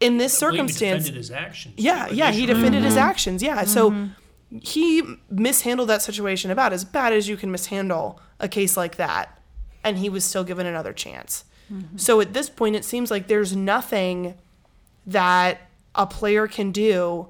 in 0.00 0.18
this 0.18 0.32
I 0.42 0.50
he 0.50 0.56
circumstance, 0.56 1.04
defended 1.04 1.14
his 1.16 1.30
actions. 1.30 1.74
yeah, 1.76 2.08
yeah, 2.08 2.32
he 2.32 2.42
initially. 2.42 2.46
defended 2.46 2.82
his 2.82 2.94
mm-hmm. 2.94 3.08
actions. 3.08 3.40
Yeah, 3.40 3.62
so 3.66 3.92
mm-hmm. 3.92 4.58
he 4.58 5.00
mishandled 5.30 5.88
that 5.90 6.02
situation 6.02 6.50
about 6.50 6.72
as 6.72 6.84
bad 6.84 7.12
as 7.12 7.28
you 7.28 7.36
can 7.36 7.52
mishandle 7.52 8.20
a 8.40 8.48
case 8.48 8.76
like 8.76 8.96
that, 8.96 9.40
and 9.84 9.98
he 9.98 10.08
was 10.08 10.24
still 10.24 10.42
given 10.42 10.66
another 10.66 10.92
chance. 10.92 11.44
So 11.96 12.20
at 12.20 12.34
this 12.34 12.50
point, 12.50 12.76
it 12.76 12.84
seems 12.84 13.10
like 13.10 13.28
there's 13.28 13.54
nothing 13.56 14.34
that 15.06 15.60
a 15.94 16.06
player 16.06 16.46
can 16.46 16.70
do, 16.72 17.28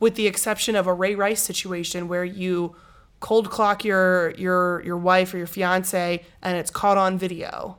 with 0.00 0.14
the 0.16 0.26
exception 0.26 0.76
of 0.76 0.86
a 0.86 0.92
Ray 0.92 1.14
Rice 1.14 1.42
situation 1.42 2.08
where 2.08 2.24
you 2.24 2.76
cold 3.20 3.50
clock 3.50 3.84
your 3.84 4.30
your 4.32 4.82
your 4.84 4.96
wife 4.98 5.32
or 5.32 5.38
your 5.38 5.46
fiance 5.46 6.22
and 6.42 6.56
it's 6.58 6.70
caught 6.70 6.98
on 6.98 7.16
video. 7.18 7.78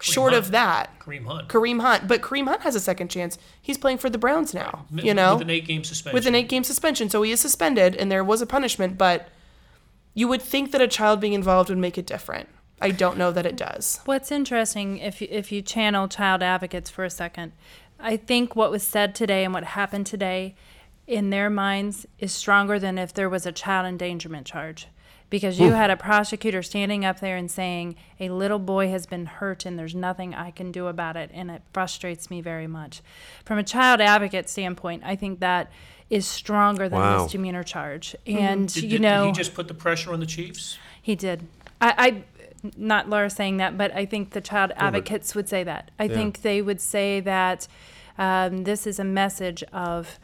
Short 0.00 0.32
of 0.32 0.52
that, 0.52 0.96
Kareem 1.00 1.26
Hunt. 1.26 1.48
Kareem 1.48 1.80
Hunt, 1.80 2.06
but 2.06 2.20
Kareem 2.22 2.44
Hunt 2.46 2.60
has 2.62 2.76
a 2.76 2.80
second 2.80 3.08
chance. 3.08 3.36
He's 3.60 3.76
playing 3.76 3.98
for 3.98 4.08
the 4.08 4.18
Browns 4.18 4.54
now. 4.54 4.86
M- 4.92 5.00
You 5.00 5.12
know, 5.14 5.34
with 5.34 5.42
an 5.42 5.50
eight-game 5.50 5.82
suspension. 5.82 6.14
with 6.14 6.26
an 6.28 6.36
eight 6.36 6.48
game 6.48 6.62
suspension. 6.62 7.10
So 7.10 7.22
he 7.22 7.32
is 7.32 7.40
suspended 7.40 7.96
and 7.96 8.12
there 8.12 8.22
was 8.22 8.40
a 8.40 8.46
punishment, 8.46 8.96
but 8.96 9.28
you 10.14 10.28
would 10.28 10.40
think 10.42 10.70
that 10.70 10.80
a 10.80 10.86
child 10.86 11.20
being 11.20 11.32
involved 11.32 11.68
would 11.68 11.78
make 11.78 11.98
it 11.98 12.06
different. 12.06 12.48
I 12.80 12.90
don't 12.90 13.18
know 13.18 13.32
that 13.32 13.46
it 13.46 13.56
does. 13.56 14.00
What's 14.04 14.30
interesting, 14.30 14.98
if 14.98 15.20
you, 15.20 15.28
if 15.30 15.50
you 15.50 15.62
channel 15.62 16.08
child 16.08 16.42
advocates 16.42 16.90
for 16.90 17.04
a 17.04 17.10
second, 17.10 17.52
I 17.98 18.16
think 18.16 18.54
what 18.54 18.70
was 18.70 18.82
said 18.82 19.14
today 19.14 19.44
and 19.44 19.52
what 19.52 19.64
happened 19.64 20.06
today 20.06 20.54
in 21.06 21.30
their 21.30 21.50
minds 21.50 22.06
is 22.18 22.32
stronger 22.32 22.78
than 22.78 22.98
if 22.98 23.12
there 23.12 23.28
was 23.28 23.46
a 23.46 23.52
child 23.52 23.86
endangerment 23.86 24.46
charge. 24.46 24.86
Because 25.30 25.60
you 25.60 25.72
had 25.72 25.90
a 25.90 25.96
prosecutor 25.96 26.62
standing 26.62 27.04
up 27.04 27.20
there 27.20 27.36
and 27.36 27.50
saying, 27.50 27.96
a 28.18 28.30
little 28.30 28.58
boy 28.58 28.88
has 28.88 29.04
been 29.04 29.26
hurt 29.26 29.66
and 29.66 29.78
there's 29.78 29.94
nothing 29.94 30.34
I 30.34 30.50
can 30.50 30.72
do 30.72 30.86
about 30.86 31.18
it. 31.18 31.30
And 31.34 31.50
it 31.50 31.60
frustrates 31.74 32.30
me 32.30 32.40
very 32.40 32.66
much. 32.66 33.02
From 33.44 33.58
a 33.58 33.62
child 33.62 34.00
advocate 34.00 34.48
standpoint, 34.48 35.02
I 35.04 35.16
think 35.16 35.40
that 35.40 35.70
is 36.08 36.26
stronger 36.26 36.88
than 36.88 36.98
a 36.98 37.02
Wow. 37.02 37.22
misdemeanor 37.24 37.62
charge. 37.62 38.16
Mm-hmm. 38.26 38.38
And, 38.38 38.68
Did, 38.72 38.84
you 38.84 38.88
did- 38.90 39.00
know. 39.02 39.24
did 39.26 39.36
he 39.36 39.42
just 39.42 39.52
put 39.52 39.68
the 39.68 39.74
pressure 39.74 40.14
on 40.14 40.20
the 40.20 40.26
Chiefs? 40.26 40.78
He 41.02 41.14
did. 41.14 41.46
I, 41.78 41.94
I 41.98 42.22
not 42.76 43.08
Laura 43.08 43.30
saying 43.30 43.56
that, 43.58 43.76
but 43.78 43.94
I 43.94 44.04
think 44.06 44.30
the 44.30 44.40
child 44.40 44.72
advocates 44.76 45.34
would 45.34 45.48
say 45.48 45.64
that. 45.64 45.90
I 45.98 46.08
think 46.08 46.42
they 46.42 46.60
would 46.62 46.80
say 46.80 47.20
that 47.20 47.68
um, 48.18 48.64
this 48.64 48.86
is 48.86 48.98
a 48.98 49.04
message 49.04 49.62
of, 49.72 50.18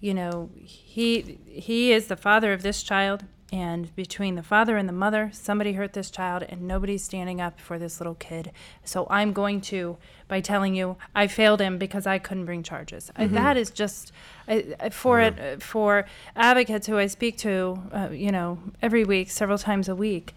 you 0.00 0.14
know, 0.14 0.50
he 0.64 1.38
he 1.46 1.92
is 1.92 2.06
the 2.08 2.16
father 2.16 2.52
of 2.52 2.62
this 2.62 2.82
child, 2.82 3.24
and 3.52 3.94
between 3.96 4.34
the 4.34 4.42
father 4.42 4.76
and 4.76 4.88
the 4.88 4.92
mother, 4.92 5.30
somebody 5.32 5.72
hurt 5.74 5.92
this 5.92 6.10
child, 6.10 6.42
and 6.48 6.62
nobody's 6.62 7.02
standing 7.04 7.40
up 7.40 7.60
for 7.60 7.78
this 7.78 8.00
little 8.00 8.14
kid. 8.16 8.50
So 8.84 9.06
I'm 9.08 9.32
going 9.32 9.60
to 9.62 9.96
by 10.26 10.40
telling 10.40 10.74
you 10.74 10.96
I 11.14 11.26
failed 11.28 11.60
him 11.60 11.78
because 11.78 12.06
I 12.06 12.18
couldn't 12.18 12.44
bring 12.44 12.62
charges. 12.62 13.10
I, 13.16 13.26
that 13.28 13.56
is 13.56 13.70
just 13.70 14.12
I, 14.48 14.74
I- 14.80 14.88
for 14.90 15.20
it 15.20 15.62
for 15.62 16.04
advocates 16.36 16.86
who 16.88 16.98
I 16.98 17.06
speak 17.06 17.38
to, 17.38 17.80
uh, 17.92 18.08
you 18.10 18.30
know, 18.32 18.58
every 18.82 19.04
week, 19.04 19.30
several 19.30 19.58
times 19.58 19.88
a 19.88 19.94
week. 19.94 20.34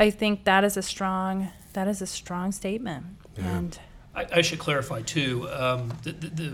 I 0.00 0.10
think 0.10 0.44
that 0.44 0.64
is 0.64 0.76
a 0.76 0.82
strong 0.82 1.50
that 1.74 1.86
is 1.86 2.02
a 2.02 2.06
strong 2.06 2.50
statement. 2.50 3.04
And 3.36 3.78
I, 4.14 4.26
I 4.36 4.40
should 4.42 4.58
clarify 4.58 5.02
too. 5.02 5.48
Um, 5.52 5.92
the, 6.02 6.10
the, 6.12 6.26
the, 6.28 6.52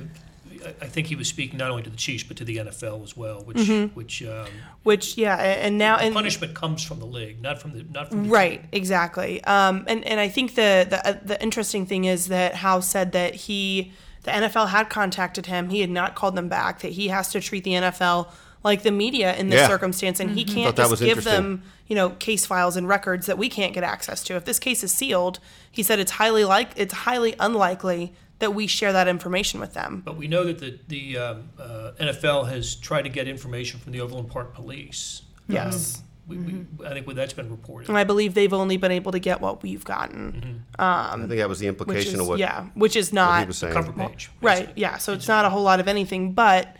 I- 0.66 0.74
I 0.82 0.87
think 0.88 1.06
he 1.06 1.14
was 1.14 1.28
speaking 1.28 1.59
not 1.59 1.70
only 1.70 1.82
to 1.85 1.90
the 1.90 1.96
Chiefs 1.96 2.24
but 2.24 2.37
to 2.38 2.44
the 2.44 2.56
NFL 2.59 3.02
as 3.04 3.16
well, 3.16 3.42
which 3.44 3.56
Mm-hmm. 3.56 3.94
which 3.94 4.22
um, 4.24 4.48
Which 4.82 5.16
yeah, 5.16 5.37
and 5.37 5.78
now 5.78 5.96
and 5.96 6.12
punishment 6.14 6.54
comes 6.54 6.82
from 6.82 6.98
the 6.98 7.06
league, 7.06 7.40
not 7.40 7.61
from 7.61 7.72
the 7.72 7.85
not 7.92 8.11
from 8.11 8.24
the 8.24 8.28
Right, 8.28 8.64
exactly. 8.72 9.42
Um, 9.44 9.85
and 9.87 10.04
and 10.04 10.18
I 10.20 10.28
think 10.28 10.54
the 10.56 10.87
the 10.90 11.00
uh, 11.09 11.18
the 11.22 11.40
interesting 11.42 11.87
thing 11.87 12.04
is 12.04 12.26
that 12.28 12.56
Howe 12.56 12.80
said 12.80 13.12
that 13.12 13.35
he 13.35 13.92
the 14.24 14.32
NFL 14.32 14.68
had 14.70 14.90
contacted 14.90 15.46
him. 15.46 15.68
He 15.70 15.80
had 15.82 15.90
not 15.90 16.14
called 16.16 16.35
them 16.35 16.48
back. 16.48 16.80
That 16.80 16.92
he 16.92 17.09
has 17.09 17.28
to 17.30 17.40
treat 17.40 17.62
the 17.64 17.72
NFL 17.72 18.28
like 18.66 18.83
the 18.83 18.90
media 18.90 19.35
in 19.37 19.48
this 19.48 19.61
Yeah. 19.61 19.68
circumstance, 19.68 20.20
and 20.20 20.31
he 20.31 20.44
mm-hmm. 20.44 20.55
can't 20.55 20.76
just 20.76 21.00
give 21.00 21.24
them 21.24 21.62
you 21.87 21.94
know 21.94 22.11
case 22.11 22.44
files 22.44 22.76
and 22.76 22.88
records 22.88 23.26
that 23.26 23.38
we 23.38 23.48
can't 23.48 23.72
get 23.72 23.85
access 23.85 24.22
to. 24.24 24.35
If 24.35 24.44
this 24.44 24.59
case 24.59 24.85
is 24.85 24.92
sealed, 24.92 25.38
he 25.70 25.83
said 25.83 25.98
it's 25.98 26.12
highly 26.12 26.44
like 26.44 26.70
it's 26.76 26.92
highly 26.92 27.35
unlikely 27.40 28.12
that 28.38 28.55
we 28.55 28.66
share 28.66 28.92
that 28.92 29.09
information 29.09 29.61
with 29.61 29.72
them. 29.72 30.02
But 30.05 30.16
we 30.16 30.29
know 30.29 30.44
that 30.44 30.59
the, 30.59 30.79
the 30.88 31.18
um, 31.18 31.48
uh, 31.59 31.92
NFL 31.98 32.50
has 32.50 32.74
tried 32.74 33.02
to 33.02 33.09
get 33.09 33.26
information 33.26 33.81
from 33.81 33.92
the 33.92 34.00
Overland 34.00 34.29
Park 34.29 34.52
Police. 34.52 35.22
Yes. 35.48 35.96
Um, 35.96 36.02
we, 36.29 36.37
we, 36.38 36.52
mm-hmm. 36.52 36.87
I 36.87 36.92
think 36.92 37.14
that's 37.14 37.33
been 37.33 37.50
reported. 37.50 37.88
And 37.88 37.96
I 37.96 38.05
believe 38.05 38.35
they've 38.35 38.52
only 38.52 38.76
been 38.76 38.90
able 38.90 39.12
to 39.12 39.20
get 39.20 39.40
what 39.40 39.62
we've 39.62 39.85
gotten, 39.85 40.33
mm-hmm. 40.33 40.81
um, 40.83 41.24
I 41.24 41.26
think 41.29 41.38
that 41.38 41.48
was 41.48 41.61
the 41.61 41.68
implication 41.68 42.14
is 42.14 42.20
of 42.20 42.26
what, 42.26 42.38
yeah, 42.40 42.66
which 42.74 42.96
is 42.96 43.11
what 43.11 43.14
not 43.14 43.40
he 43.40 43.46
was 43.46 43.59
saying. 43.59 43.72
Cover 43.72 43.92
page. 43.92 44.29
Right. 44.42 44.70
Yeah. 44.76 44.98
So 44.98 45.12
it's 45.12 45.29
not 45.29 45.44
a 45.44 45.50
whole 45.50 45.62
lot 45.62 45.79
of 45.79 45.87
anything, 45.87 46.33
but 46.33 46.76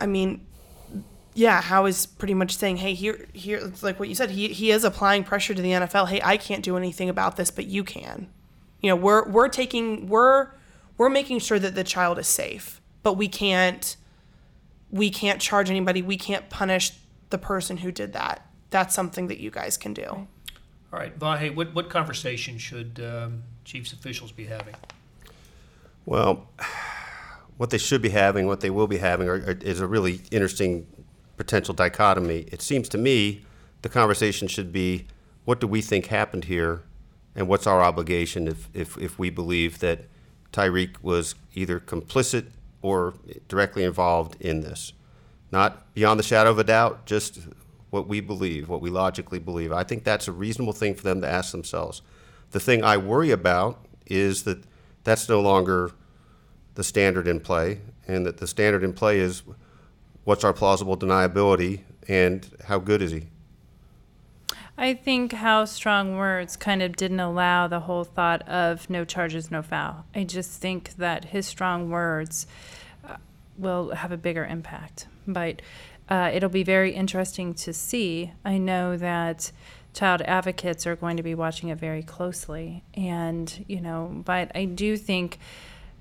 I 0.00 0.06
mean, 0.06 0.46
yeah, 1.34 1.60
Howe 1.60 1.86
is 1.86 2.06
pretty 2.06 2.34
much 2.34 2.56
saying, 2.56 2.78
hey, 2.78 2.94
here, 2.94 3.26
here, 3.32 3.58
it's 3.58 3.82
like 3.82 4.00
what 4.00 4.08
you 4.08 4.14
said. 4.14 4.30
He 4.30 4.48
he 4.48 4.70
is 4.70 4.84
applying 4.84 5.24
pressure 5.24 5.54
to 5.54 5.62
the 5.62 5.70
NFL. 5.70 6.08
Hey, 6.08 6.20
I 6.22 6.36
can't 6.36 6.62
do 6.62 6.76
anything 6.76 7.08
about 7.08 7.36
this, 7.36 7.50
but 7.50 7.66
you 7.66 7.84
can. 7.84 8.28
You 8.80 8.90
know, 8.90 8.96
we're 8.96 9.28
we're 9.28 9.48
taking 9.48 10.08
we're 10.08 10.48
we're 10.96 11.10
making 11.10 11.38
sure 11.40 11.58
that 11.58 11.74
the 11.74 11.84
child 11.84 12.18
is 12.18 12.26
safe, 12.26 12.80
but 13.02 13.14
we 13.14 13.28
can't 13.28 13.96
we 14.90 15.10
can't 15.10 15.40
charge 15.40 15.70
anybody. 15.70 16.02
We 16.02 16.16
can't 16.16 16.48
punish 16.50 16.92
the 17.30 17.38
person 17.38 17.78
who 17.78 17.92
did 17.92 18.12
that. 18.12 18.46
That's 18.70 18.94
something 18.94 19.28
that 19.28 19.38
you 19.38 19.50
guys 19.50 19.76
can 19.76 19.94
do. 19.94 20.26
All 20.92 20.98
right, 20.98 21.16
Vahe, 21.16 21.54
what, 21.54 21.72
what 21.74 21.88
conversation 21.88 22.58
should 22.58 23.00
um, 23.00 23.44
Chiefs 23.64 23.92
officials 23.92 24.32
be 24.32 24.46
having? 24.46 24.74
Well, 26.04 26.48
what 27.60 27.68
they 27.68 27.76
should 27.76 28.00
be 28.00 28.08
having, 28.08 28.46
what 28.46 28.60
they 28.60 28.70
will 28.70 28.86
be 28.86 28.96
having, 28.96 29.28
are, 29.28 29.34
are, 29.34 29.58
is 29.60 29.80
a 29.80 29.86
really 29.86 30.22
interesting 30.30 30.86
potential 31.36 31.74
dichotomy. 31.74 32.46
It 32.50 32.62
seems 32.62 32.88
to 32.88 32.96
me 32.96 33.44
the 33.82 33.90
conversation 33.90 34.48
should 34.48 34.72
be 34.72 35.06
what 35.44 35.60
do 35.60 35.66
we 35.66 35.82
think 35.82 36.06
happened 36.06 36.46
here, 36.46 36.84
and 37.36 37.48
what's 37.48 37.66
our 37.66 37.82
obligation 37.82 38.48
if, 38.48 38.70
if, 38.72 38.96
if 38.96 39.18
we 39.18 39.28
believe 39.28 39.80
that 39.80 40.06
Tyreek 40.54 41.02
was 41.02 41.34
either 41.52 41.78
complicit 41.78 42.46
or 42.80 43.12
directly 43.46 43.84
involved 43.84 44.40
in 44.40 44.62
this. 44.62 44.94
Not 45.52 45.92
beyond 45.92 46.18
the 46.18 46.24
shadow 46.24 46.52
of 46.52 46.58
a 46.58 46.64
doubt, 46.64 47.04
just 47.04 47.40
what 47.90 48.08
we 48.08 48.22
believe, 48.22 48.70
what 48.70 48.80
we 48.80 48.88
logically 48.88 49.38
believe. 49.38 49.70
I 49.70 49.84
think 49.84 50.04
that's 50.04 50.28
a 50.28 50.32
reasonable 50.32 50.72
thing 50.72 50.94
for 50.94 51.02
them 51.02 51.20
to 51.20 51.28
ask 51.28 51.52
themselves. 51.52 52.00
The 52.52 52.60
thing 52.60 52.82
I 52.82 52.96
worry 52.96 53.30
about 53.30 53.84
is 54.06 54.44
that 54.44 54.64
that's 55.04 55.28
no 55.28 55.42
longer 55.42 55.92
the 56.80 56.84
standard 56.84 57.28
in 57.28 57.38
play, 57.38 57.78
and 58.08 58.24
that 58.24 58.38
the 58.38 58.46
standard 58.46 58.82
in 58.82 58.94
play 58.94 59.18
is 59.18 59.42
what's 60.24 60.44
our 60.44 60.54
plausible 60.54 60.96
deniability 60.96 61.80
and 62.08 62.48
how 62.68 62.78
good 62.78 63.02
is 63.02 63.10
he? 63.10 63.26
I 64.78 64.94
think 64.94 65.32
how 65.32 65.66
strong 65.66 66.16
words 66.16 66.56
kind 66.56 66.80
of 66.80 66.96
didn't 66.96 67.20
allow 67.20 67.68
the 67.68 67.80
whole 67.80 68.04
thought 68.04 68.48
of 68.48 68.88
no 68.88 69.04
charges, 69.04 69.50
no 69.50 69.60
foul. 69.60 70.06
I 70.14 70.24
just 70.24 70.58
think 70.58 70.96
that 70.96 71.26
his 71.26 71.46
strong 71.46 71.90
words 71.90 72.46
uh, 73.06 73.16
will 73.58 73.90
have 73.90 74.10
a 74.10 74.16
bigger 74.16 74.46
impact. 74.46 75.06
But 75.26 75.60
uh, 76.08 76.30
it'll 76.32 76.48
be 76.48 76.62
very 76.62 76.92
interesting 76.94 77.52
to 77.56 77.74
see. 77.74 78.32
I 78.42 78.56
know 78.56 78.96
that 78.96 79.52
child 79.92 80.22
advocates 80.22 80.86
are 80.86 80.96
going 80.96 81.18
to 81.18 81.22
be 81.22 81.34
watching 81.34 81.68
it 81.68 81.78
very 81.78 82.02
closely. 82.02 82.84
And, 82.94 83.66
you 83.68 83.82
know, 83.82 84.22
but 84.24 84.50
I 84.54 84.64
do 84.64 84.96
think 84.96 85.38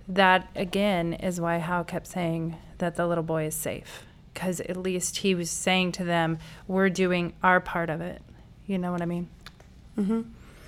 that, 0.09 0.49
again, 0.55 1.13
is 1.13 1.39
why 1.39 1.59
Howe 1.59 1.83
kept 1.83 2.07
saying 2.07 2.57
that 2.79 2.95
the 2.95 3.07
little 3.07 3.23
boy 3.23 3.45
is 3.45 3.55
safe. 3.55 4.03
Because 4.33 4.59
at 4.61 4.77
least 4.77 5.17
he 5.17 5.35
was 5.35 5.49
saying 5.49 5.93
to 5.93 6.03
them, 6.03 6.37
we're 6.67 6.89
doing 6.89 7.33
our 7.41 7.59
part 7.59 7.89
of 7.89 8.01
it. 8.01 8.21
You 8.65 8.77
know 8.77 8.91
what 8.91 9.01
I 9.01 9.05
mean? 9.05 9.29
Mm-hmm. 9.97 10.21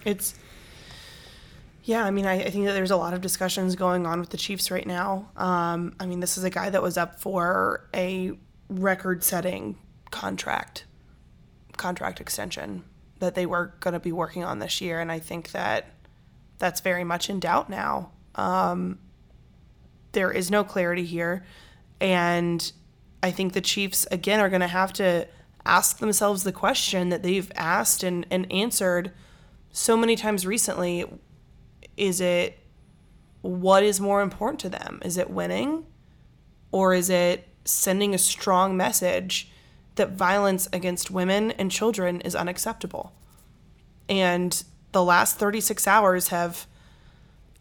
It's 0.06 0.36
yeah, 1.84 2.06
I 2.06 2.12
mean, 2.12 2.25
I, 2.25 2.43
I 2.43 2.49
think 2.51 2.65
that 2.67 2.73
there's 2.73 2.91
a 2.91 2.97
lot 2.97 3.13
of 3.13 3.21
discussions 3.21 3.75
going 3.75 4.06
on 4.06 4.19
with 4.19 4.30
the 4.30 4.38
Chiefs 4.38 4.69
right 4.69 4.86
now. 4.86 5.30
Um, 5.36 5.95
I 5.99 6.06
mean, 6.06 6.19
this 6.19 6.38
is 6.38 6.43
a 6.43 6.49
guy 6.49 6.69
that 6.69 6.82
was 6.82 6.97
up 6.97 7.19
for 7.19 7.88
a 7.93 8.34
record-setting 8.69 9.77
contract, 10.12 10.86
contract 11.77 12.21
extension 12.21 12.84
that 13.19 13.34
they 13.34 13.45
were 13.45 13.73
going 13.80 13.93
to 13.93 13.99
be 13.99 14.12
working 14.12 14.43
on 14.43 14.60
this 14.60 14.80
year, 14.80 14.99
and 14.99 15.12
I 15.12 15.19
think 15.19 15.51
that 15.51 15.88
that's 16.60 16.82
very 16.82 17.04
much 17.04 17.30
in 17.30 17.39
doubt 17.39 17.69
now. 17.69 18.12
Um, 18.36 18.99
there 20.12 20.32
is 20.32 20.52
no 20.52 20.63
clarity 20.63 21.06
here, 21.06 21.45
and 22.00 22.71
I 23.24 23.32
think 23.32 23.54
the 23.54 23.62
Chiefs 23.62 24.08
again 24.12 24.39
are 24.39 24.50
going 24.50 24.62
to 24.62 24.67
have 24.67 24.93
to 24.93 25.28
ask 25.65 26.00
themselves 26.00 26.43
the 26.43 26.52
question 26.52 27.10
that 27.10 27.24
they've 27.24 27.52
asked 27.56 28.04
and, 28.04 28.26
and 28.32 28.52
answered 28.52 29.12
so 29.71 29.95
many 29.95 30.15
times 30.15 30.45
recently 30.45 31.06
is 31.97 32.19
it 32.19 32.58
what 33.41 33.84
is 33.84 34.00
more 34.00 34.21
important 34.21 34.60
to 34.62 34.69
them? 34.69 35.00
Is 35.04 35.17
it 35.17 35.30
winning? 35.30 35.86
Or 36.71 36.93
is 36.93 37.10
it 37.10 37.47
sending 37.65 38.13
a 38.13 38.19
strong 38.19 38.78
message 38.78 39.52
that 39.95 40.12
violence 40.12 40.67
against 40.71 41.12
women 41.12 41.52
and 41.52 41.71
children 41.71 42.21
is 42.21 42.36
unacceptable? 42.36 43.13
And 44.08 44.63
the 44.91 45.04
last 45.04 45.38
36 45.38 45.88
hours 45.88 46.30
have 46.30 46.67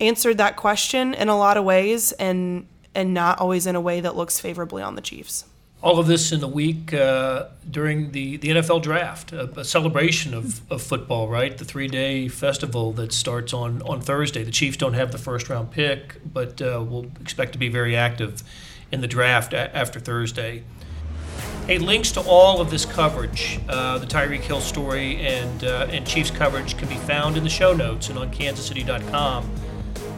answered 0.00 0.38
that 0.38 0.56
question 0.56 1.14
in 1.14 1.28
a 1.28 1.36
lot 1.36 1.56
of 1.56 1.64
ways 1.64 2.12
and 2.12 2.66
and 2.94 3.14
not 3.14 3.38
always 3.38 3.66
in 3.66 3.76
a 3.76 3.80
way 3.80 4.00
that 4.00 4.16
looks 4.16 4.40
favorably 4.40 4.82
on 4.82 4.96
the 4.96 5.00
Chiefs. 5.00 5.44
All 5.82 5.98
of 5.98 6.06
this 6.06 6.32
in 6.32 6.40
the 6.40 6.48
week 6.48 6.92
uh, 6.92 7.46
during 7.70 8.10
the, 8.10 8.36
the 8.36 8.48
NFL 8.48 8.82
draft, 8.82 9.32
a, 9.32 9.44
a 9.58 9.64
celebration 9.64 10.34
of, 10.34 10.60
of 10.70 10.82
football, 10.82 11.28
right? 11.28 11.56
The 11.56 11.64
three 11.64 11.88
day 11.88 12.28
festival 12.28 12.92
that 12.94 13.12
starts 13.12 13.54
on, 13.54 13.80
on 13.82 14.00
Thursday. 14.02 14.42
The 14.44 14.50
Chiefs 14.50 14.76
don't 14.76 14.92
have 14.94 15.12
the 15.12 15.18
first 15.18 15.48
round 15.48 15.70
pick, 15.70 16.20
but 16.34 16.60
uh, 16.60 16.84
we'll 16.86 17.10
expect 17.20 17.52
to 17.52 17.58
be 17.58 17.68
very 17.68 17.96
active 17.96 18.42
in 18.92 19.00
the 19.00 19.06
draft 19.06 19.54
a- 19.54 19.74
after 19.74 20.00
Thursday. 20.00 20.64
Hey, 21.66 21.78
links 21.78 22.10
to 22.12 22.20
all 22.22 22.60
of 22.60 22.70
this 22.70 22.84
coverage, 22.84 23.60
uh, 23.68 23.98
the 23.98 24.06
Tyreek 24.06 24.40
Hill 24.40 24.60
story 24.60 25.16
and, 25.18 25.64
uh, 25.64 25.86
and 25.90 26.06
Chiefs 26.06 26.30
coverage, 26.30 26.76
can 26.76 26.88
be 26.88 26.96
found 26.96 27.36
in 27.36 27.44
the 27.44 27.50
show 27.50 27.72
notes 27.72 28.08
and 28.08 28.18
on 28.18 28.30
kansascity.com. 28.32 29.50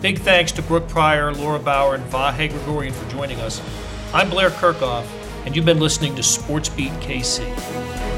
Big 0.03 0.19
thanks 0.19 0.51
to 0.51 0.63
Brooke 0.63 0.89
Pryor, 0.89 1.33
Laura 1.33 1.61
Bauer, 1.61 1.95
and 1.95 2.05
Vahe 2.11 2.51
Gregorian 2.51 2.93
for 2.93 3.09
joining 3.09 3.39
us. 3.39 3.63
I'm 4.13 4.29
Blair 4.31 4.51
Kerkhoff, 4.51 5.07
and 5.47 5.55
you've 5.55 5.65
been 5.65 5.79
listening 5.79 6.17
to 6.17 6.25
Sports 6.25 6.69
Beat 6.69 6.91
KC. 6.95 8.12